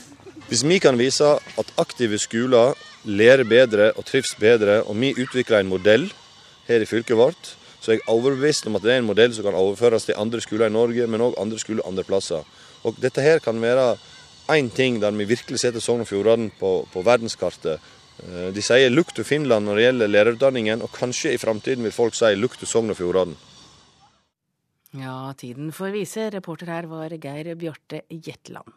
[0.49, 1.25] Hvis vi kan vise
[1.61, 2.77] at aktive skoler
[3.09, 6.05] lærer bedre og trives bedre, og vi utvikler en modell
[6.67, 9.45] her i fylket vårt, så jeg er overbevist om at det er en modell som
[9.47, 12.43] kan overføres til andre skoler i Norge, men òg andre skoler andre plasser.
[12.83, 13.93] Og dette her kan være
[14.51, 17.79] én ting der vi virkelig setter Sogn og Fjordane på, på verdenskartet.
[18.23, 21.91] Eh, de sier 'look to Finland' når det gjelder lærerutdanningen, og kanskje i framtiden vil
[21.91, 23.37] folk si 'look to Sogn og Fjordane'.
[24.97, 26.29] Ja, tiden får vise.
[26.33, 28.73] Reporter her var Geir Bjarte Jetland.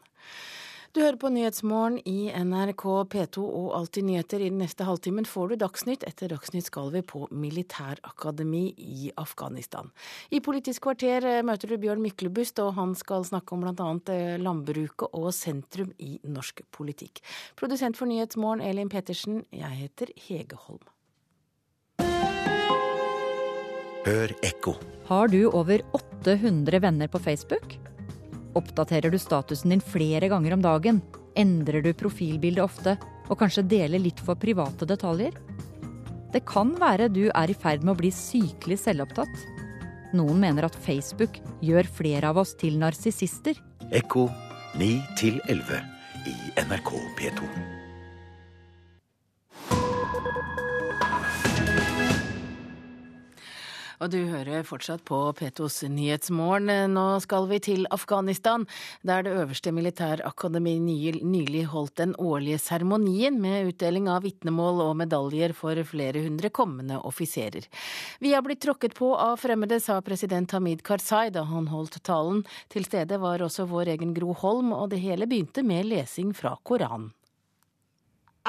[0.93, 4.43] Du hører på Nyhetsmorgen i NRK P2 og Alltid nyheter.
[4.45, 6.03] I den neste halvtimen får du Dagsnytt.
[6.05, 9.89] Etter Dagsnytt skal vi på militærakademi i Afghanistan.
[10.29, 13.87] I Politisk kvarter eh, møter du Bjørn Myklebust, og han skal snakke om bl.a.
[14.13, 17.23] Eh, landbruket og sentrum i norsk politikk.
[17.57, 19.47] Produsent for Nyhetsmorgen, Elin Petersen.
[19.49, 20.85] Jeg heter Hege Holm.
[24.05, 24.77] Hør ekko.
[25.09, 27.79] Har du over 800 venner på Facebook?
[28.59, 31.01] Oppdaterer du statusen din flere ganger om dagen?
[31.37, 32.97] Endrer du profilbildet ofte,
[33.31, 35.37] og kanskje deler litt for private detaljer?
[36.33, 39.45] Det kan være du er i ferd med å bli sykelig selvopptatt.
[40.17, 43.57] Noen mener at Facebook gjør flere av oss til narsissister.
[43.93, 44.29] Ekko
[44.81, 44.91] 9
[45.49, 45.85] 11
[46.29, 47.82] i NRK P2.
[54.03, 56.91] Og du hører fortsatt på Petos Nyhetsmorgen.
[56.91, 58.65] Nå skal vi til Afghanistan,
[59.07, 65.55] der det øverste militærakademi nylig holdt den årlige seremonien med utdeling av vitnemål og medaljer
[65.55, 67.71] for flere hundre kommende offiserer.
[68.19, 72.43] Vi har blitt tråkket på av fremmede, sa president Hamid Karzai da han holdt talen.
[72.75, 76.57] Til stede var også vår egen Gro Holm, og det hele begynte med lesing fra
[76.67, 77.13] Koranen.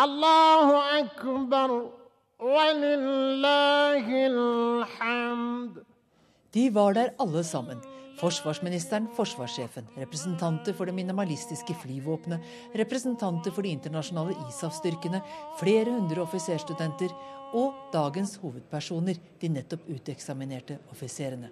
[0.01, 2.02] Allahu akbar.
[6.51, 7.79] De var der alle sammen.
[8.19, 12.43] Forsvarsministeren, forsvarssjefen, representanter for det minimalistiske flyvåpenet,
[12.75, 15.21] representanter for de internasjonale ISAF-styrkene,
[15.59, 17.13] flere hundre offiserstudenter
[17.55, 21.47] og dagens hovedpersoner, de nettopp uteksaminerte offiserene.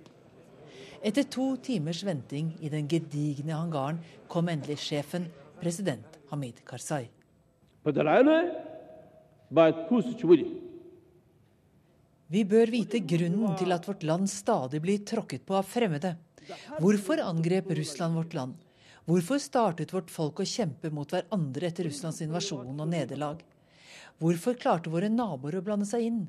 [1.02, 5.30] Etter to timers venting i den gedigne hangaren kom endelig sjefen,
[5.62, 7.08] president Hamid Karzai.
[12.32, 16.14] Vi bør vite grunnen til at vårt land stadig blir tråkket på av fremmede.
[16.80, 18.54] Hvorfor angrep Russland vårt land?
[19.10, 23.42] Hvorfor startet vårt folk å kjempe mot hverandre etter Russlands invasjon og nederlag?
[24.22, 26.22] Hvorfor klarte våre naboer å blande seg inn?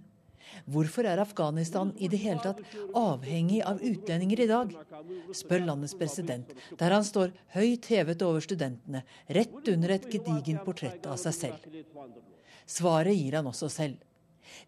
[0.66, 2.62] Hvorfor er Afghanistan i det hele tatt
[2.98, 4.74] avhengig av utlendinger i dag?
[5.38, 11.06] spør landets president, der han står høyt hevet over studentene, rett under et gedigent portrett
[11.06, 11.68] av seg selv.
[12.66, 14.00] Svaret gir han også selv.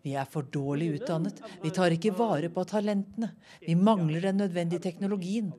[0.02, 3.32] Vi er for dårlig utdannet, vi tar ikke vare på talentene,
[3.64, 5.52] vi mangler den nødvendige teknologien.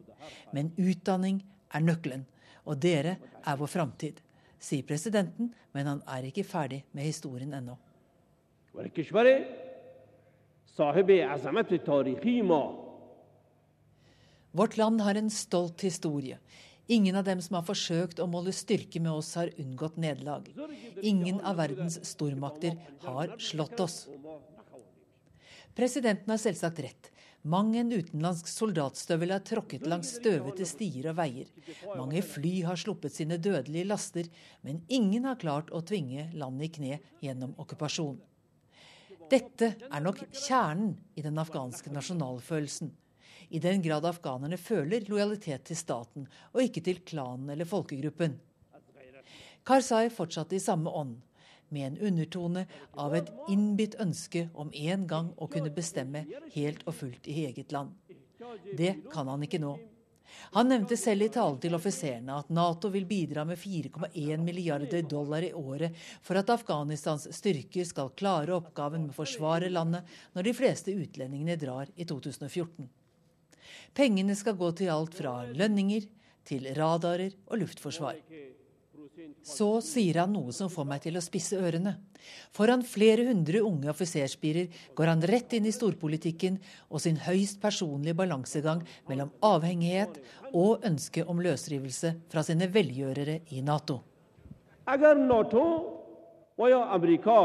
[0.54, 1.42] Men utdanning
[1.74, 2.26] er nøkkelen,
[2.66, 4.22] og dere er vår framtid,
[4.60, 7.78] sier presidenten, men han er ikke ferdig med historien ennå.
[14.56, 16.40] Vårt land har en stolt historie.
[16.88, 20.52] Ingen av dem som har forsøkt å måle styrke med oss, har unngått nederlag.
[21.02, 22.78] Ingen av verdens stormakter
[23.08, 24.06] har slått oss.
[25.76, 27.12] Presidenten har selvsagt rett.
[27.46, 31.50] Mang en utenlandsk soldatstøvel er tråkket langs støvete stier og veier.
[31.94, 34.30] Mange fly har sluppet sine dødelige laster,
[34.66, 38.18] men ingen har klart å tvinge landet i kne gjennom okkupasjon.
[39.30, 42.94] Dette er nok kjernen i den afghanske nasjonalfølelsen
[43.50, 48.38] i den grad afghanerne føler lojalitet til staten, og ikke til klanen eller folkegruppen.
[49.66, 51.16] Karzai fortsatte i samme ånd,
[51.74, 52.68] med en undertone
[53.02, 57.74] av et innbitt ønske om en gang å kunne bestemme helt og fullt i eget
[57.74, 57.96] land.
[58.78, 59.74] Det kan han ikke nå.
[60.56, 65.46] Han nevnte selv i talen til offiserene at Nato vil bidra med 4,1 milliarder dollar
[65.46, 70.56] i året for at Afghanistans styrker skal klare oppgaven med å forsvare landet når de
[70.58, 72.89] fleste utlendingene drar i 2014.
[73.95, 76.07] Pengene skal gå til alt fra lønninger
[76.45, 78.20] til radarer og luftforsvar.
[79.45, 81.95] Så sier han noe som får meg til å spisse ørene.
[82.55, 86.57] Foran flere hundre unge offiserspirer går han rett inn i storpolitikken
[86.89, 90.18] og sin høyst personlige balansegang mellom avhengighet
[90.53, 94.01] og ønske om løsrivelse fra sine velgjørere i Nato.
[94.89, 95.63] Agar NATO
[96.57, 97.39] og Amerika,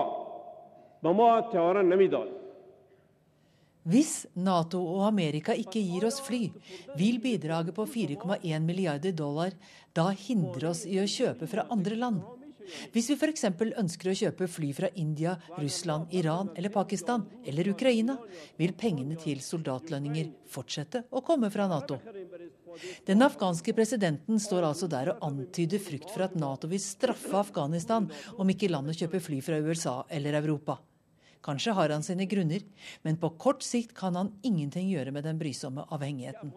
[3.89, 6.51] hvis Nato og Amerika ikke gir oss fly,
[6.99, 9.57] vil bidraget på 4,1 milliarder dollar
[9.97, 12.21] da hindre oss i å kjøpe fra andre land.
[12.93, 13.47] Hvis vi f.eks.
[13.81, 18.19] ønsker å kjøpe fly fra India, Russland, Iran eller Pakistan eller Ukraina,
[18.61, 21.99] vil pengene til soldatlønninger fortsette å komme fra Nato.
[23.07, 28.07] Den afghanske presidenten står altså der og antyder frykt for at Nato vil straffe Afghanistan
[28.39, 30.79] om ikke landet kjøper fly fra USA eller Europa.
[31.45, 32.65] Kanskje har han sine grunner,
[33.07, 36.53] men på kort sikt kan han ingenting gjøre med den brysomme avhengigheten.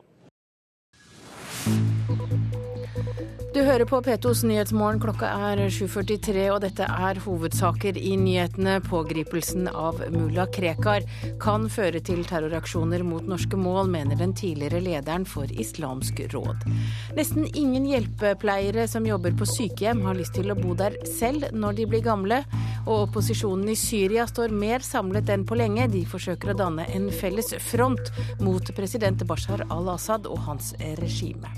[3.54, 4.98] Du hører på P2s Nyhetsmorgen.
[4.98, 8.80] Klokka er 7.43, og dette er hovedsaker i nyhetene.
[8.82, 11.06] Pågripelsen av mulla Krekar
[11.44, 16.66] kan føre til terroraksjoner mot norske mål, mener den tidligere lederen for Islamsk råd.
[17.14, 21.78] Nesten ingen hjelpepleiere som jobber på sykehjem har lyst til å bo der selv når
[21.78, 22.42] de blir gamle.
[22.88, 25.92] Og opposisjonen i Syria står mer samlet enn på lenge.
[25.94, 31.54] De forsøker å danne en felles front mot president Bashar al-Assad og hans regime.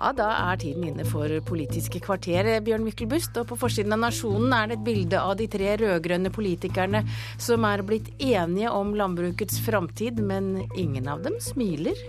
[0.00, 3.36] Ja, Da er tiden inne for Politiske kvarter, Bjørn Myklebust.
[3.36, 7.02] Og på forsiden av Nasjonen er det et bilde av de tre rød-grønne politikerne
[7.36, 12.00] som er blitt enige om landbrukets framtid, men ingen av dem smiler.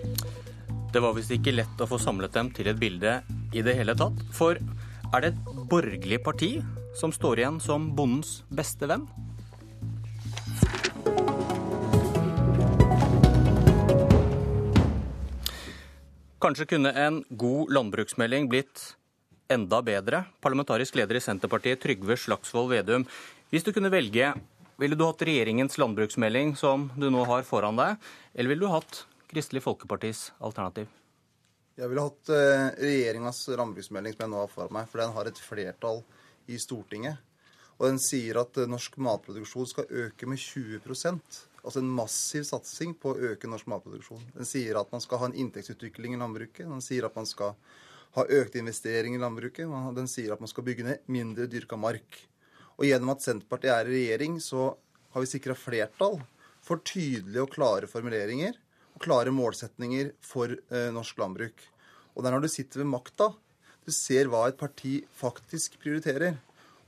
[0.92, 3.18] Det var visst ikke lett å få samlet dem til et bilde
[3.52, 4.24] i det hele tatt.
[4.32, 6.54] For er det et borgerlig parti
[6.96, 9.04] som står igjen som bondens beste venn?
[16.42, 18.96] Kanskje kunne en god landbruksmelding blitt
[19.54, 20.24] enda bedre.
[20.42, 23.06] Parlamentarisk leder i Senterpartiet, Trygve Slagsvold Vedum.
[23.54, 24.32] Hvis du kunne velge,
[24.82, 29.04] ville du hatt regjeringens landbruksmelding som du nå har foran deg, eller ville du hatt
[29.30, 30.90] Kristelig Folkepartis alternativ?
[31.78, 35.30] Jeg ville hatt eh, regjeringas landbruksmelding som jeg nå har foran meg, for den har
[35.30, 36.02] et flertall
[36.50, 37.22] i Stortinget.
[37.78, 40.82] Og den sier at norsk matproduksjon skal øke med 20
[41.62, 44.24] Altså en massiv satsing på å øke norsk matproduksjon.
[44.34, 46.66] Den sier at man skal ha en inntektsutvikling i landbruket.
[46.66, 47.54] Den sier at man skal
[48.18, 49.70] ha økte investeringer i landbruket.
[49.96, 52.18] Den sier at man skal bygge ned mindre dyrka mark.
[52.80, 54.72] Og gjennom at Senterpartiet er i regjering, så
[55.14, 56.18] har vi sikra flertall
[56.66, 58.58] for tydelige og klare formuleringer
[58.96, 61.62] og klare målsetninger for eh, norsk landbruk.
[62.16, 63.32] Og det er når du sitter ved makta,
[63.86, 66.36] du ser hva et parti faktisk prioriterer.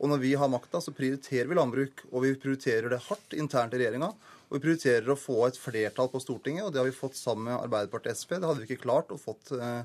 [0.01, 2.03] Og når vi har makta, så prioriterer vi landbruk.
[2.11, 4.11] Og vi prioriterer det hardt internt i regjeringa.
[4.53, 7.47] Og vi prioriterer å få et flertall på Stortinget, og det har vi fått sammen
[7.47, 8.33] med Arbeiderpartiet og Sp.
[8.37, 9.79] Det hadde vi ikke klart å fått eh,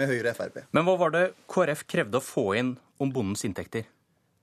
[0.00, 0.56] med Høyre og Frp.
[0.72, 2.70] Men hva var det KrF krevde å få inn
[3.04, 3.84] om bondens inntekter?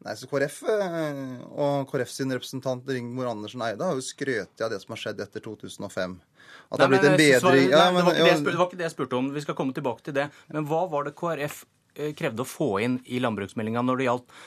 [0.05, 4.69] Nei, så KrF eh, og KrF sin representant Ringmor Andersen Eide har jo skrøt av
[4.69, 6.17] det som har skjedd etter 2005.
[6.69, 8.99] At det har blitt en bedring ja, det, var det, det, var ikke det jeg
[8.99, 9.33] spurte om.
[9.33, 10.29] Vi skal komme tilbake til det.
[10.53, 11.63] Men hva var det KrF
[11.97, 14.41] eh, krevde å få inn i landbruksmeldinga når det gjaldt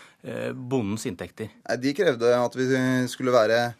[0.56, 1.50] bondens inntekter?
[1.66, 2.68] Nei, De krevde at vi
[3.12, 3.74] skulle være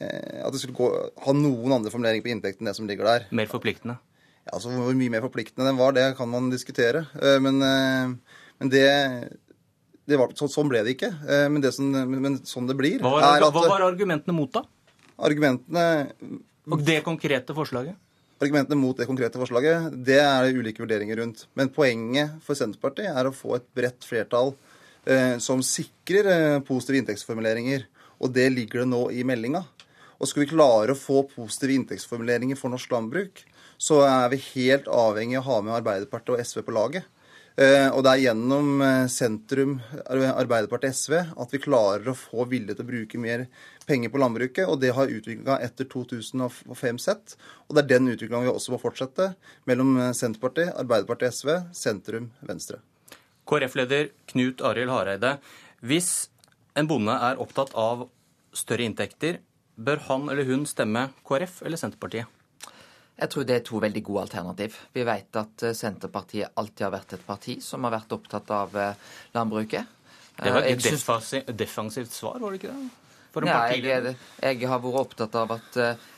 [0.00, 0.90] at det skulle gå,
[1.24, 3.26] ha noen andre formuleringer på inntekt enn det som ligger der.
[3.36, 3.98] Mer forpliktende?
[4.46, 7.06] Ja, altså Hvor mye mer forpliktende den var, det kan man diskutere.
[7.18, 8.86] Eh, men, eh, men det,
[10.06, 11.10] det var, så, Sånn ble det ikke.
[11.50, 14.62] Men, det som, men sånn det blir Hva var, at, hva var argumentene mot, da?
[15.26, 15.86] Argumentene
[16.68, 17.96] Og det konkrete forslaget?
[18.36, 21.46] Argumentene mot det konkrete forslaget, det er det ulike vurderinger rundt.
[21.56, 24.52] Men poenget for Senterpartiet er å få et bredt flertall
[25.08, 27.86] eh, som sikrer eh, positive inntektsformuleringer.
[28.20, 29.64] Og det ligger det nå i meldinga.
[30.16, 33.42] Og skal vi klare å få positive inntektsformuleringer for norsk landbruk,
[33.76, 37.12] så er vi helt avhengig av å ha med Arbeiderpartiet og SV på laget.
[37.56, 39.78] Eh, og det er gjennom eh, sentrum
[40.12, 43.46] Arbeiderpartiet SV at vi klarer å få vilje til å bruke mer
[43.88, 44.68] penger på landbruket.
[44.68, 47.36] Og det har utviklinga etter 2005 sett.
[47.68, 49.30] Og det er den utviklinga vi også må fortsette
[49.68, 52.82] mellom eh, Senterpartiet, Arbeiderpartiet og SV, sentrum Venstre.
[53.48, 55.36] KrF-leder Knut Arild Hareide.
[55.80, 56.28] Hvis
[56.76, 58.04] en bonde er opptatt av
[58.56, 59.40] større inntekter,
[59.76, 62.32] Bør han eller hun stemme KrF eller Senterpartiet?
[63.16, 64.76] Jeg tror det er to veldig gode alternativ.
[64.92, 68.76] Vi vet at eh, Senterpartiet alltid har vært et parti som har vært opptatt av
[68.76, 69.02] eh,
[69.36, 69.94] landbruket.
[70.36, 72.88] Det var et defensivt, defensivt svar, var det ikke det?
[73.44, 75.74] Nei, jeg, jeg, har vært opptatt av at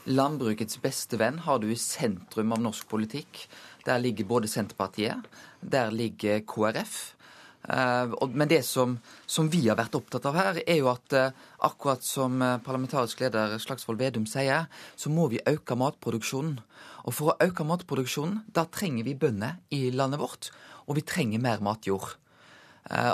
[0.06, 3.40] landbrukets beste venn har du i sentrum av norsk politikk.
[3.86, 5.26] Der ligger både Senterpartiet,
[5.59, 6.98] der ligger KrF.
[7.66, 8.96] Eh, men det som,
[9.26, 11.34] som, vi har vært opptatt av her, er jo at eh,
[11.66, 16.56] akkurat som eh, parlamentarisk leder Slagsvold Vedum sier, så må vi øke matproduksjonen.
[17.09, 20.50] Og for å øke matproduksjonen, da trenger vi bønder i landet vårt.
[20.88, 22.16] Og vi trenger mer matjord.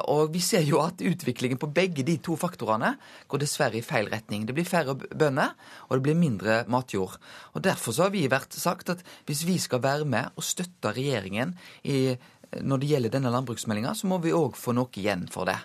[0.07, 2.93] Og vi ser jo at utviklingen på begge de to faktorene
[3.31, 4.45] går dessverre i feil retning.
[4.47, 5.57] Det blir færre bønder,
[5.89, 7.17] og det blir mindre matjord.
[7.59, 10.95] Og Derfor så har vi vært sagt at hvis vi skal være med og støtte
[10.95, 12.15] regjeringen i
[12.63, 15.59] når det gjelder denne landbruksmeldinga, så må vi òg få noe igjen for det.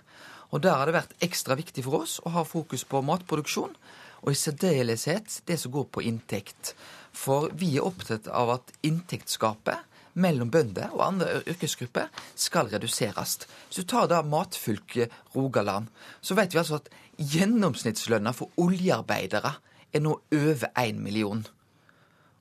[0.49, 3.75] Og Der har det vært ekstra viktig for oss å ha fokus på matproduksjon,
[4.19, 6.73] og i særdeleshet det som går på inntekt.
[7.13, 9.85] For vi er opptatt av at inntektsgapet
[10.19, 13.37] mellom bønder og andre yrkesgrupper skal reduseres.
[13.67, 15.87] Hvis du tar da matfylket Rogaland,
[16.21, 16.89] så vet vi altså at
[17.19, 19.53] gjennomsnittslønna for oljearbeidere
[19.93, 21.45] er nå over én million.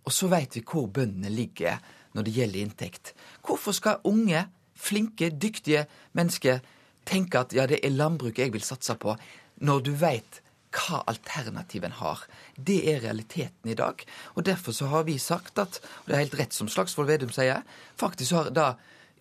[0.05, 1.79] Og så vet vi hvor bøndene ligger
[2.15, 3.15] når det gjelder inntekt.
[3.47, 4.47] Hvorfor skal unge,
[4.79, 5.87] flinke, dyktige
[6.17, 6.61] mennesker
[7.09, 9.17] tenke at ja, det er landbruket jeg vil satse på,
[9.65, 10.43] når du veit
[10.75, 12.27] hva alternativet en har.
[12.55, 14.05] Det er realiteten i dag.
[14.37, 17.33] Og Derfor så har vi sagt at, og det er helt rett som Slagsvold Vedum
[17.33, 17.65] sier,
[17.97, 18.75] faktisk har da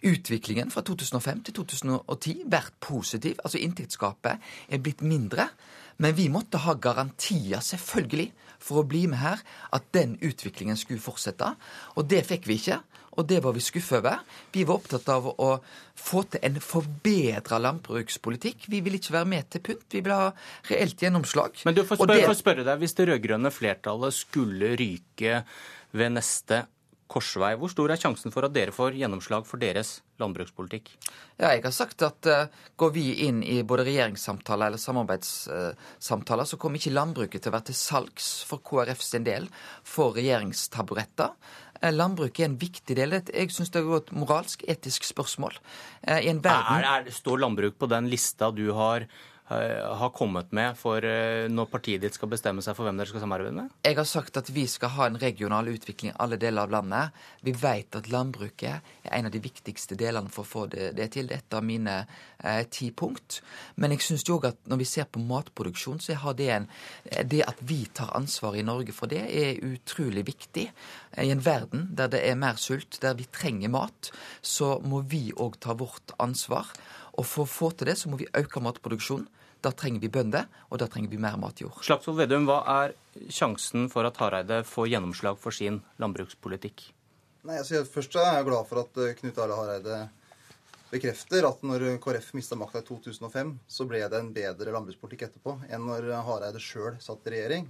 [0.05, 3.39] utviklingen fra 2005 til 2010 vært positiv.
[3.43, 5.47] Altså inntektsgapet er blitt mindre.
[5.97, 8.29] Men vi måtte ha garantier, selvfølgelig,
[8.63, 9.41] for å bli med her,
[9.73, 11.53] at den utviklingen skulle fortsette.
[11.95, 12.81] Og det fikk vi ikke,
[13.17, 14.21] og det var vi skuffet over.
[14.53, 15.49] Vi var opptatt av å
[15.97, 18.67] få til en forbedra landbrukspolitikk.
[18.69, 20.29] Vi vil ikke være med til pynt, vi vil ha
[20.69, 21.57] reelt gjennomslag.
[21.65, 22.29] Men du får spørre, det...
[22.29, 25.41] får spørre deg, hvis det rød-grønne flertallet skulle ryke
[25.97, 26.65] ved neste
[27.11, 27.53] korsvei.
[27.59, 30.91] Hvor stor er sjansen for at dere får gjennomslag for deres landbrukspolitikk?
[31.37, 36.49] Ja, jeg har sagt at uh, går vi inn i både regjeringssamtaler eller samarbeidssamtaler, uh,
[36.49, 39.47] så kommer ikke landbruket til å være til salgs for KrF sin del
[39.87, 41.33] for regjeringstaburetter.
[41.79, 43.17] Uh, landbruket er en viktig del.
[43.21, 45.57] Jeg syns det er et moralsk, etisk spørsmål.
[46.07, 46.83] I en verden...
[46.83, 51.47] Er, er, står landbruk på den lista du har Eh, har kommet med for eh,
[51.47, 53.75] når partiet ditt skal bestemme seg for hvem dere skal samarbeide med?
[53.87, 57.21] Jeg har sagt at vi skal ha en regional utvikling i alle deler av landet.
[57.47, 58.67] Vi vet at landbruket
[59.07, 61.29] er en av de viktigste delene for å få det, det til.
[61.31, 63.39] Det er et av mine eh, ti punkt.
[63.79, 66.69] Men jeg syns òg at når vi ser på matproduksjon, så har det en
[67.07, 70.67] Det at vi tar ansvar i Norge for det, er utrolig viktig.
[71.23, 74.11] I en verden der det er mer sult, der vi trenger mat,
[74.41, 76.67] så må vi òg ta vårt ansvar.
[77.17, 79.25] Og for å få til det, så må vi øke matproduksjonen.
[79.65, 81.79] Da trenger vi bønder, og da trenger vi mer matjord.
[81.81, 82.93] Slagsvold Vedum, hva er
[83.33, 86.91] sjansen for at Hareide får gjennomslag for sin landbrukspolitikk?
[87.47, 89.99] Nei, altså, Først er jeg glad for at eh, Knut Arle Hareide
[90.91, 95.57] bekrefter at når KrF mista makta i 2005, så ble det en bedre landbrukspolitikk etterpå
[95.67, 97.65] enn når Hareide sjøl satt i regjering.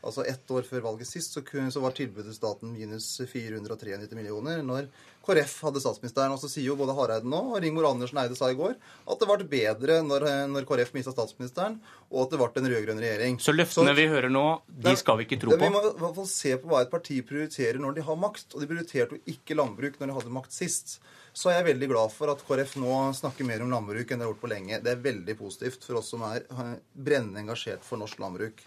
[0.00, 4.62] Altså Ett år før valget sist så, så var tilbudet staten minus 493 millioner.
[4.64, 4.88] Når
[5.26, 6.32] KrF hadde statsministeren.
[6.34, 9.20] Og så sier jo både Hareide nå og Rigmor Andersen Eide sa i går at
[9.20, 11.78] det ble bedre når, når KrF mista statsministeren,
[12.10, 13.38] og at det ble en rød-grønn regjering.
[13.42, 14.44] Så løftene så, vi hører nå,
[14.86, 15.60] de skal vi ikke tro på?
[15.60, 18.48] Vi må i hvert fall se på hva et parti prioriterer når de har makt.
[18.54, 20.98] Og de prioriterte jo ikke landbruk når de hadde makt sist.
[21.36, 24.26] Så er jeg veldig glad for at KrF nå snakker mer om landbruk enn de
[24.26, 24.80] har gjort på lenge.
[24.82, 26.46] Det er veldig positivt for oss som er
[26.94, 28.64] brennende engasjert for norsk landbruk.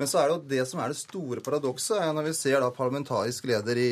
[0.00, 2.70] Men så er det jo det som er det store paradokset, når vi ser da
[2.72, 3.90] parlamentarisk leder i,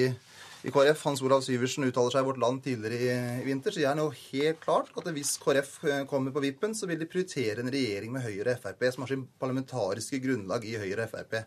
[0.64, 3.84] i KrF, Hans Olav Syversen, uttaler seg i Vårt Land tidligere i, i vinter, så
[3.84, 7.60] han jo helt klart at hvis KrF eh, kommer på vippen, så vil de prioritere
[7.60, 11.38] en regjering med Høyre og Frp, som har sin parlamentariske grunnlag i Høyre og Frp.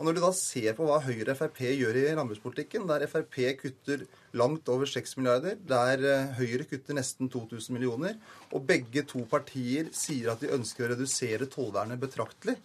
[0.00, 3.36] Og Når du da ser på hva Høyre og Frp gjør i landbrukspolitikken, der Frp
[3.60, 8.16] kutter langt over 6 milliarder, der eh, Høyre kutter nesten 2000 millioner,
[8.48, 12.56] og begge to partier sier at de ønsker å redusere tollvernet betraktelig,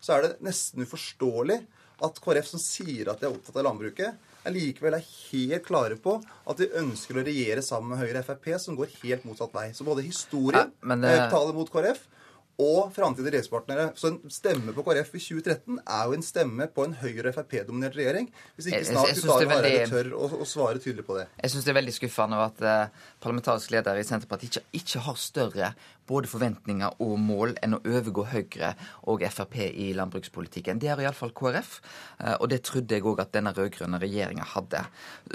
[0.00, 1.60] så er det nesten uforståelig
[2.06, 6.14] at KrF, som sier at de er opptatt av landbruket, likevel er helt klare på
[6.48, 9.66] at de ønsker å regjere sammen med Høyre og Frp, som går helt motsatt vei.
[9.76, 11.10] Så både historien ja, det...
[11.10, 12.06] Eh, taler mot KrF,
[12.58, 13.84] og framtidige regjeringspartnere.
[13.94, 18.26] Så en stemme på KrF i 2013 er jo en stemme på en Høyre-Frp-dominert regjering.
[18.56, 21.28] Hvis ikke snart Knut Hareide tør å, å, svare tydelig på det.
[21.38, 25.20] Jeg syns det er veldig skuffende at uh, parlamentarisk leder i Senterpartiet ikke, ikke, har
[25.22, 25.70] større
[26.08, 28.72] både forventninger og mål enn å overgå Høyre
[29.10, 30.80] og Frp i landbrukspolitikken.
[30.80, 31.78] Det har iallfall KrF,
[32.22, 34.84] uh, og det trodde jeg òg at denne rød-grønne regjeringa hadde.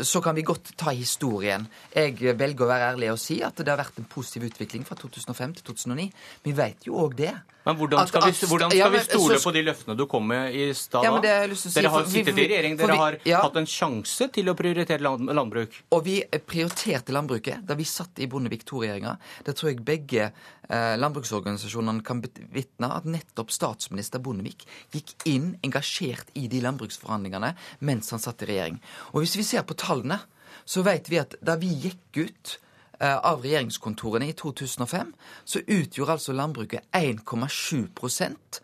[0.01, 1.67] Så kan vi godt ta historien.
[1.93, 4.97] Jeg velger å være ærlig og si at det har vært en positiv utvikling fra
[4.99, 6.09] 2005 til 2009.
[6.43, 7.33] Vi vet jo òg det.
[7.63, 10.03] Men hvordan skal, vi, hvordan skal ja, men, vi stole så, på de løftene du
[10.11, 11.05] kom med i stad?
[11.07, 11.13] Ja,
[11.55, 13.43] si, dere har sittet i regjering, dere vi, har ja.
[13.45, 15.77] hatt en sjanse til å prioritere landbruk.
[15.95, 19.15] Og vi prioriterte landbruket da vi satt i Bondevik II-regjeringa.
[19.47, 26.35] Det tror jeg begge eh, landbruksorganisasjonene kan bevitne at nettopp statsminister Bondevik gikk inn engasjert
[26.39, 27.53] i de landbruksforhandlingene
[27.87, 28.81] mens han satt i regjering.
[29.13, 30.19] Og hvis vi ser på tallene,
[30.65, 32.57] så vet vi at da vi gikk ut
[33.03, 35.13] av regjeringskontorene i 2005,
[35.45, 38.61] så utgjorde altså landbruket 1,7%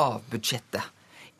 [0.00, 0.90] av budsjettet.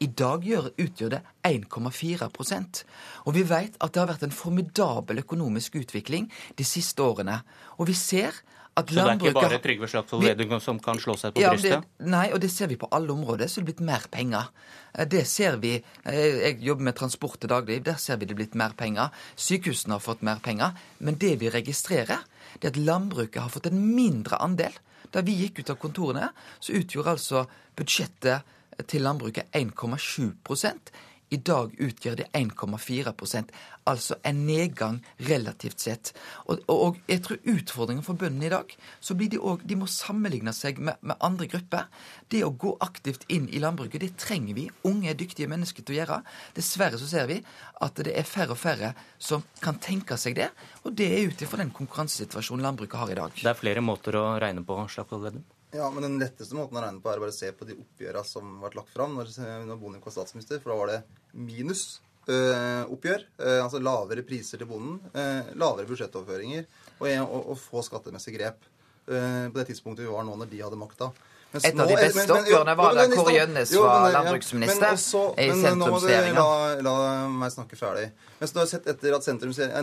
[0.03, 2.81] I dag utgjør det 1,4%
[3.27, 6.27] Og vi vet at det har vært en formidabel økonomisk utvikling
[6.59, 7.39] de siste årene.
[7.79, 8.35] Og vi ser
[8.73, 11.51] at så det er ikke bare Trygve Slagsvold Vedum som kan slå seg på ja,
[11.53, 11.85] brystet?
[11.85, 13.51] Det, nei, og det ser vi på alle områder.
[13.51, 14.49] Så det er blitt mer penger.
[14.95, 15.75] Eh, det ser vi.
[16.09, 17.83] Eh, jeg jobber med transport til daglig.
[17.85, 19.13] Der ser vi det er blitt mer penger.
[19.37, 20.73] Sykehusene har fått mer penger.
[21.05, 22.25] Men det vi registrerer,
[22.61, 24.75] det er at landbruket har fått en mindre andel.
[25.13, 26.31] Da vi gikk ut av kontorene,
[26.61, 27.45] så utgjorde altså
[27.79, 30.33] budsjettet til landbruket 1,7
[31.33, 33.53] i dag utgjør det 1,4%
[33.89, 34.99] altså en nedgang
[35.29, 36.13] relativt sett.
[36.47, 39.89] Og, og, jeg tror utfordringen for bøndene i dag, så blir de òg De må
[39.91, 41.89] sammenligne seg med, med, andre grupper.
[42.31, 46.01] Det å gå aktivt inn i landbruket, det trenger vi unge, dyktige mennesker til å
[46.01, 46.21] gjøre.
[46.59, 47.41] Dessverre så ser vi
[47.83, 50.53] at det er færre og færre som kan tenke seg det.
[50.85, 53.41] Og det er ut ifra den konkurransesituasjonen landbruket har i dag.
[53.41, 55.51] Det er flere måter å regne på, Slagsvold Vedum?
[55.73, 58.29] Ja, men Den letteste måten å regne på er å bare se på de oppgjørene
[58.29, 59.31] som ble lagt fram når,
[59.65, 60.61] når Bondevik var statsminister.
[60.61, 60.99] For da var det
[61.33, 61.85] minus
[62.29, 63.25] øh, oppgjør.
[63.41, 66.67] Øh, altså lavere priser til bonden, øh, lavere budsjettoverføringer
[66.99, 68.69] og, og, og få skattemessige grep.
[69.03, 71.09] på det tidspunktet vi var nå når de hadde makta.
[71.53, 74.95] Et av de beste oppgjørene var da Kåre Gjønnes var landbruksminister
[75.43, 76.45] i sentrumsregjeringa.
[76.45, 76.95] La, la
[77.29, 78.07] meg snakke ferdig.
[78.41, 79.29] Mens du har sett etter at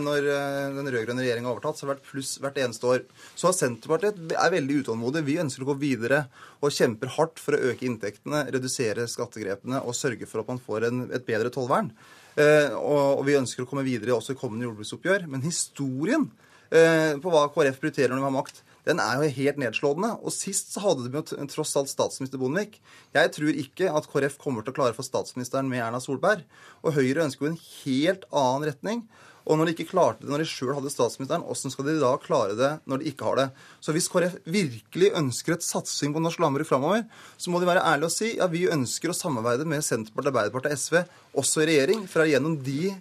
[0.01, 0.29] Når
[0.75, 3.03] den rød-grønne regjeringa har overtatt, så har det vært pluss hvert eneste år.
[3.35, 5.25] Så har Senterpartiet er veldig utålmodig.
[5.27, 6.23] Vi ønsker å gå videre
[6.59, 10.89] og kjemper hardt for å øke inntektene, redusere skattegrepene og sørge for at man får
[10.89, 11.93] en, et bedre tollvern.
[12.39, 15.27] Eh, og, og, vi ønsker å komme videre også i kommende jordbruksoppgjør.
[15.31, 16.27] Men historien
[16.71, 20.11] eh, på hva KrF prioriterer når de har makt, den er jo helt nedslående.
[20.23, 22.79] Og sist så hadde de jo tross alt statsminister Bondevik.
[23.15, 26.45] Jeg tror ikke at KrF kommer til å klare å få statsministeren med Erna Solberg.
[26.83, 29.03] Og Høyre ønsker jo en helt annen retning.
[29.49, 32.11] Og når de ikke klarte det når de sjøl hadde statsministeren, hvordan skal de da
[32.21, 33.47] klare det når de ikke har det?
[33.81, 37.81] Så hvis KrF virkelig ønsker et satsing på norsk landbruk framover, så må de være
[37.81, 40.99] ærlige og si ja, vi ønsker å samarbeide med Senterpartiet, Arbeiderpartiet og SV,
[41.41, 42.03] også i regjering.
[42.11, 42.91] For gjennom de,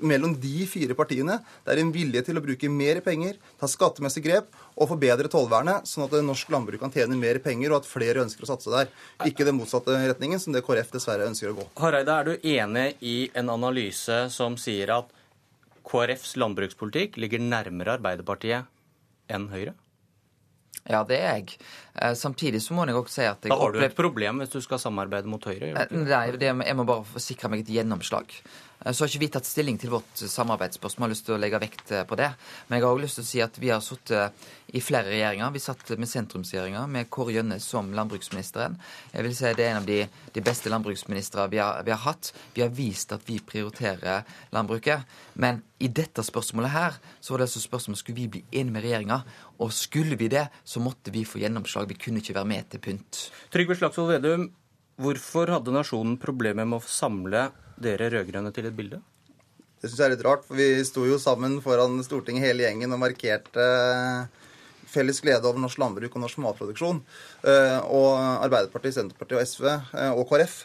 [0.00, 4.24] mellom de fire partiene det er en vilje til å bruke mer penger, ta skattemessig
[4.24, 4.48] grep
[4.78, 8.46] og forbedre tollvernet, sånn at norsk landbruk kan tjene mer penger, og at flere ønsker
[8.46, 8.88] å satse der.
[9.28, 11.68] Ikke den motsatte retningen, som det KrF dessverre ønsker å gå.
[11.82, 15.17] Hareide, er du enig i en analyse som sier at
[15.88, 18.68] KrFs landbrukspolitikk ligger nærmere Arbeiderpartiet
[19.32, 19.74] enn Høyre?
[20.88, 21.58] Ja, det er jeg.
[22.00, 24.60] Eh, samtidig så må jeg også si at Da har du et problem hvis du
[24.64, 25.74] skal samarbeide mot Høyre?
[25.74, 28.32] Eh, nei, det, jeg må bare forsikre meg et gjennomslag.
[28.84, 31.40] Eh, så har ikke vi tatt stilling til vårt samarbeidsspørsmål, Jeg har lyst til å
[31.42, 32.30] legge vekt på det.
[32.68, 34.32] Men jeg har også lyst til å si at vi har sittet
[34.72, 35.52] i flere regjeringer.
[35.52, 38.78] Vi satt med sentrumsregjeringer med Kåre Gjønnes som landbruksministeren.
[39.12, 42.32] Jeg vil si Det er en av de, de beste landbruksministre vi, vi, har hatt.
[42.54, 45.04] Vi har vist at vi prioriterer landbruket.
[45.34, 48.84] Men i dette spørsmålet her, så var det altså spørsmålet skulle vi bli enige med
[48.84, 49.22] regjeringa.
[49.58, 51.88] Og skulle vi det, så måtte vi få gjennomslag.
[51.88, 53.30] Vi kunne ikke være med til pynt.
[53.50, 54.50] Trygve Slagsvold Vedum,
[54.98, 57.48] hvorfor hadde nasjonen problemer med å samle
[57.82, 59.00] dere rød-grønne til et bilde?
[59.78, 62.94] Det syns jeg er litt rart, for vi sto jo sammen foran Stortinget hele gjengen
[62.96, 63.66] og markerte
[64.88, 67.02] felles glede over norsk landbruk og norsk matproduksjon.
[67.44, 68.08] Eh, og
[68.46, 70.56] Arbeiderpartiet, Senterpartiet og SV eh, og KrF.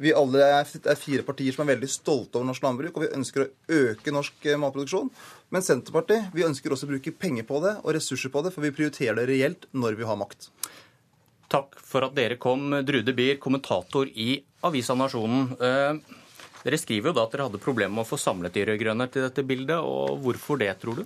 [0.00, 3.44] Vi alle er fire partier som er veldig stolte over norsk landbruk, og vi ønsker
[3.44, 3.48] å
[3.80, 5.10] øke norsk eh, matproduksjon.
[5.50, 8.66] Men Senterpartiet vi ønsker også å bruke penger på det og ressurser på det, for
[8.66, 10.52] vi prioriterer det reelt når vi har makt.
[11.50, 14.36] Takk for at dere kom, Drude Bier, kommentator i
[14.66, 15.48] Avisa Nasjonen.
[16.64, 19.24] Dere skriver jo da at dere hadde problemer med å få samlet de rød-grønne til
[19.24, 19.80] dette bildet.
[19.80, 21.04] og Hvorfor det, tror du?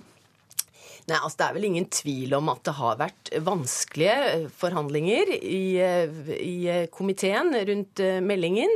[1.05, 5.65] Nei, altså Det er vel ingen tvil om at det har vært vanskelige forhandlinger i,
[6.33, 6.55] i
[6.93, 8.73] komiteen rundt eh, meldingen.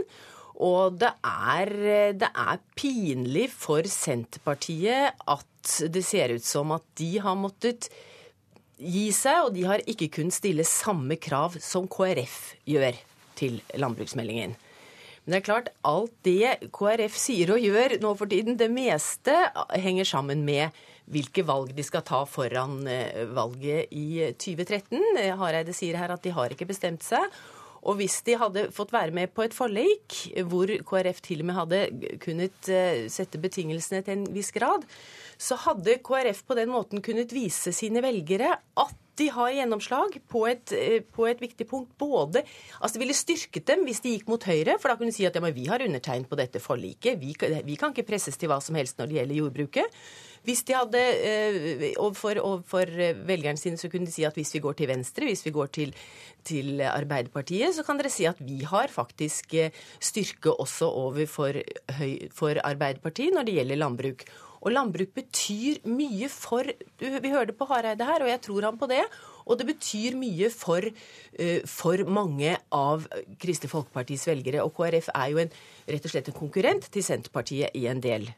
[0.59, 1.71] Og det er,
[2.19, 7.87] det er, pinlig for Senterpartiet at det ser ut som at de har måttet
[8.79, 12.99] gi seg, og de har ikke kunnet stille samme krav som KrF gjør
[13.39, 14.55] til landbruksmeldingen.
[15.23, 19.35] Men det er klart, alt det KrF sier og gjør nå for tiden, det meste
[19.77, 20.75] henger sammen med
[21.09, 24.99] hvilke valg de skal ta foran eh, valget i 2013.
[25.39, 27.25] Hareide sier her at de har ikke bestemt seg.
[27.87, 30.17] Og hvis de hadde fått være med på et forlik
[30.51, 31.81] hvor KrF til og med hadde
[32.23, 34.83] kunnet eh, sette betingelsene til en viss grad,
[35.39, 40.45] så hadde KrF på den måten kunnet vise sine velgere at de har gjennomslag på
[40.49, 41.91] et, eh, på et, viktig punkt.
[41.99, 42.43] Både,
[42.79, 45.27] altså Det ville styrket dem hvis de gikk mot Høyre, for da kunne de si
[45.27, 47.19] at ja, men vi har undertegnet på dette forliket.
[47.19, 50.01] Vi, vi, kan ikke presses til hva som helst når det gjelder jordbruket.
[50.47, 52.87] Hvis de hadde, eh, overfor, overfor
[53.27, 55.71] velgerne sine så kunne de si at hvis vi går til Venstre, hvis vi går
[55.75, 55.95] til,
[56.47, 61.59] til Arbeiderpartiet, så kan dere si at vi har faktisk eh, styrke også overfor
[62.31, 64.29] for Arbeiderpartiet når det gjelder landbruk.
[64.59, 66.67] Og landbruk betyr mye for
[66.99, 69.03] Vi hørte på Hareide her, og jeg tror han på det.
[69.49, 73.07] Og det betyr mye for, uh, for mange av
[73.41, 74.65] Kristelig Folkepartis velgere.
[74.65, 75.55] Og KrF er jo en,
[75.89, 78.29] rett og slett en konkurrent til Senterpartiet i en del,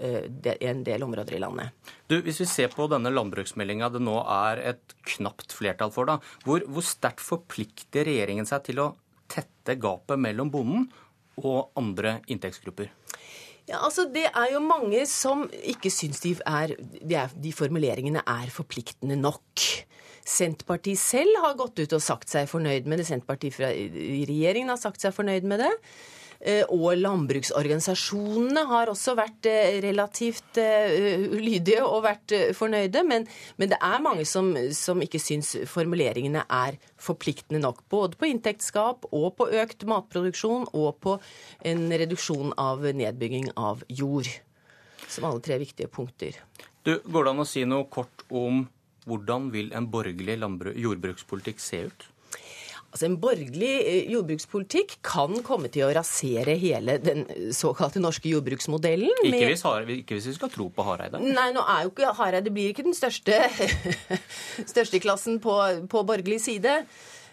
[0.00, 1.92] i en del områder i landet.
[2.08, 6.18] Du, Hvis vi ser på denne landbruksmeldinga det nå er et knapt flertall for, da,
[6.46, 8.90] hvor, hvor sterkt forplikter regjeringen seg til å
[9.30, 10.88] tette gapet mellom bonden
[11.40, 12.90] og andre inntektsgrupper?
[13.70, 16.34] Ja, altså Det er jo mange som ikke syns de,
[17.06, 19.66] de, de formuleringene er forpliktende nok.
[20.26, 23.06] Senterpartiet selv har gått ut og sagt seg fornøyd med det.
[23.08, 25.70] Senterpartiet fra, i regjeringen har sagt seg fornøyd med det.
[26.40, 33.02] Eh, og landbruksorganisasjonene har også vært eh, relativt ulydige lydige og vært fornøyde.
[33.06, 33.26] Men,
[33.60, 37.84] men det er mange som, som ikke syns formuleringene er forpliktende nok.
[37.90, 41.18] Både på inntektsskap og på økt matproduksjon og på
[41.66, 44.28] en reduksjon av nedbygging av jord.
[45.10, 46.36] Som alle tre viktige punkter.
[46.84, 48.64] Du, Går det an å si noe kort om
[49.08, 50.38] hvordan vil en borgerlig
[50.78, 52.09] jordbrukspolitikk se ut?
[52.90, 57.22] Altså En borgerlig eh, jordbrukspolitikk kan komme til å rasere hele den
[57.54, 59.12] såkalte norske jordbruksmodellen.
[59.22, 61.20] Ikke med- hvis, Hareide, ikke hvis vi skal tro på Hareide.
[61.22, 63.38] Nei, nå er jo ikke Hareide blir ikke den største,
[64.74, 65.54] største klassen på,
[65.90, 66.80] på borgerlig side.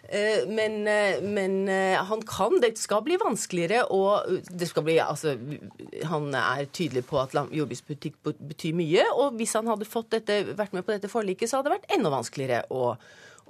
[0.07, 4.99] Eh, Men, eh, men eh, han kan Det skal bli vanskeligere, og det skal bli
[5.03, 5.33] Altså,
[6.07, 9.03] han er tydelig på at jordbrukspolitikk betyr mye.
[9.17, 11.97] Og hvis han hadde fått dette, vært med på dette forliket, så hadde det vært
[11.97, 12.93] enda vanskeligere å,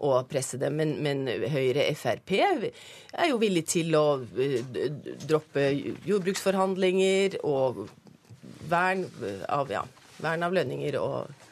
[0.04, 0.70] å presse det.
[0.74, 4.06] Men, men Høyre Frp er jo villig til å
[4.38, 4.62] eh,
[5.26, 5.70] droppe
[6.08, 7.88] jordbruksforhandlinger og
[8.70, 9.06] vern
[9.50, 9.84] av, ja,
[10.22, 11.46] vern av lønninger og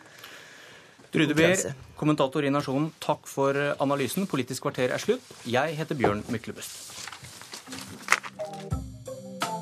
[1.15, 1.61] Trude Beer,
[1.95, 4.25] kommentator i Nasjonen, takk for analysen.
[4.27, 5.23] Politisk kvarter er slutt.
[5.47, 6.81] Jeg heter Bjørn Myklebust.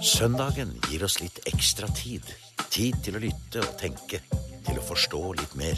[0.03, 2.25] Søndagen gir oss litt ekstra tid.
[2.73, 4.23] Tid til å lytte og tenke.
[4.65, 5.77] Til å forstå litt mer.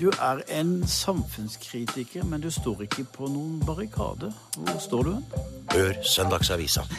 [0.00, 4.32] Du er en samfunnskritiker, men du står ikke på noen barrikade.
[4.56, 5.24] Hvor står du hen?
[5.72, 6.82] Hør Søndagsavisa.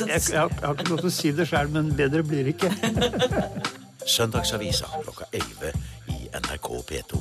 [0.00, 2.46] Jeg, jeg, har- jeg har ikke lov til å si det sjøl, men bedre blir
[2.46, 2.70] det ikke.
[4.16, 5.72] Søndagsavisa klokka 11
[6.14, 7.20] i NRK P2.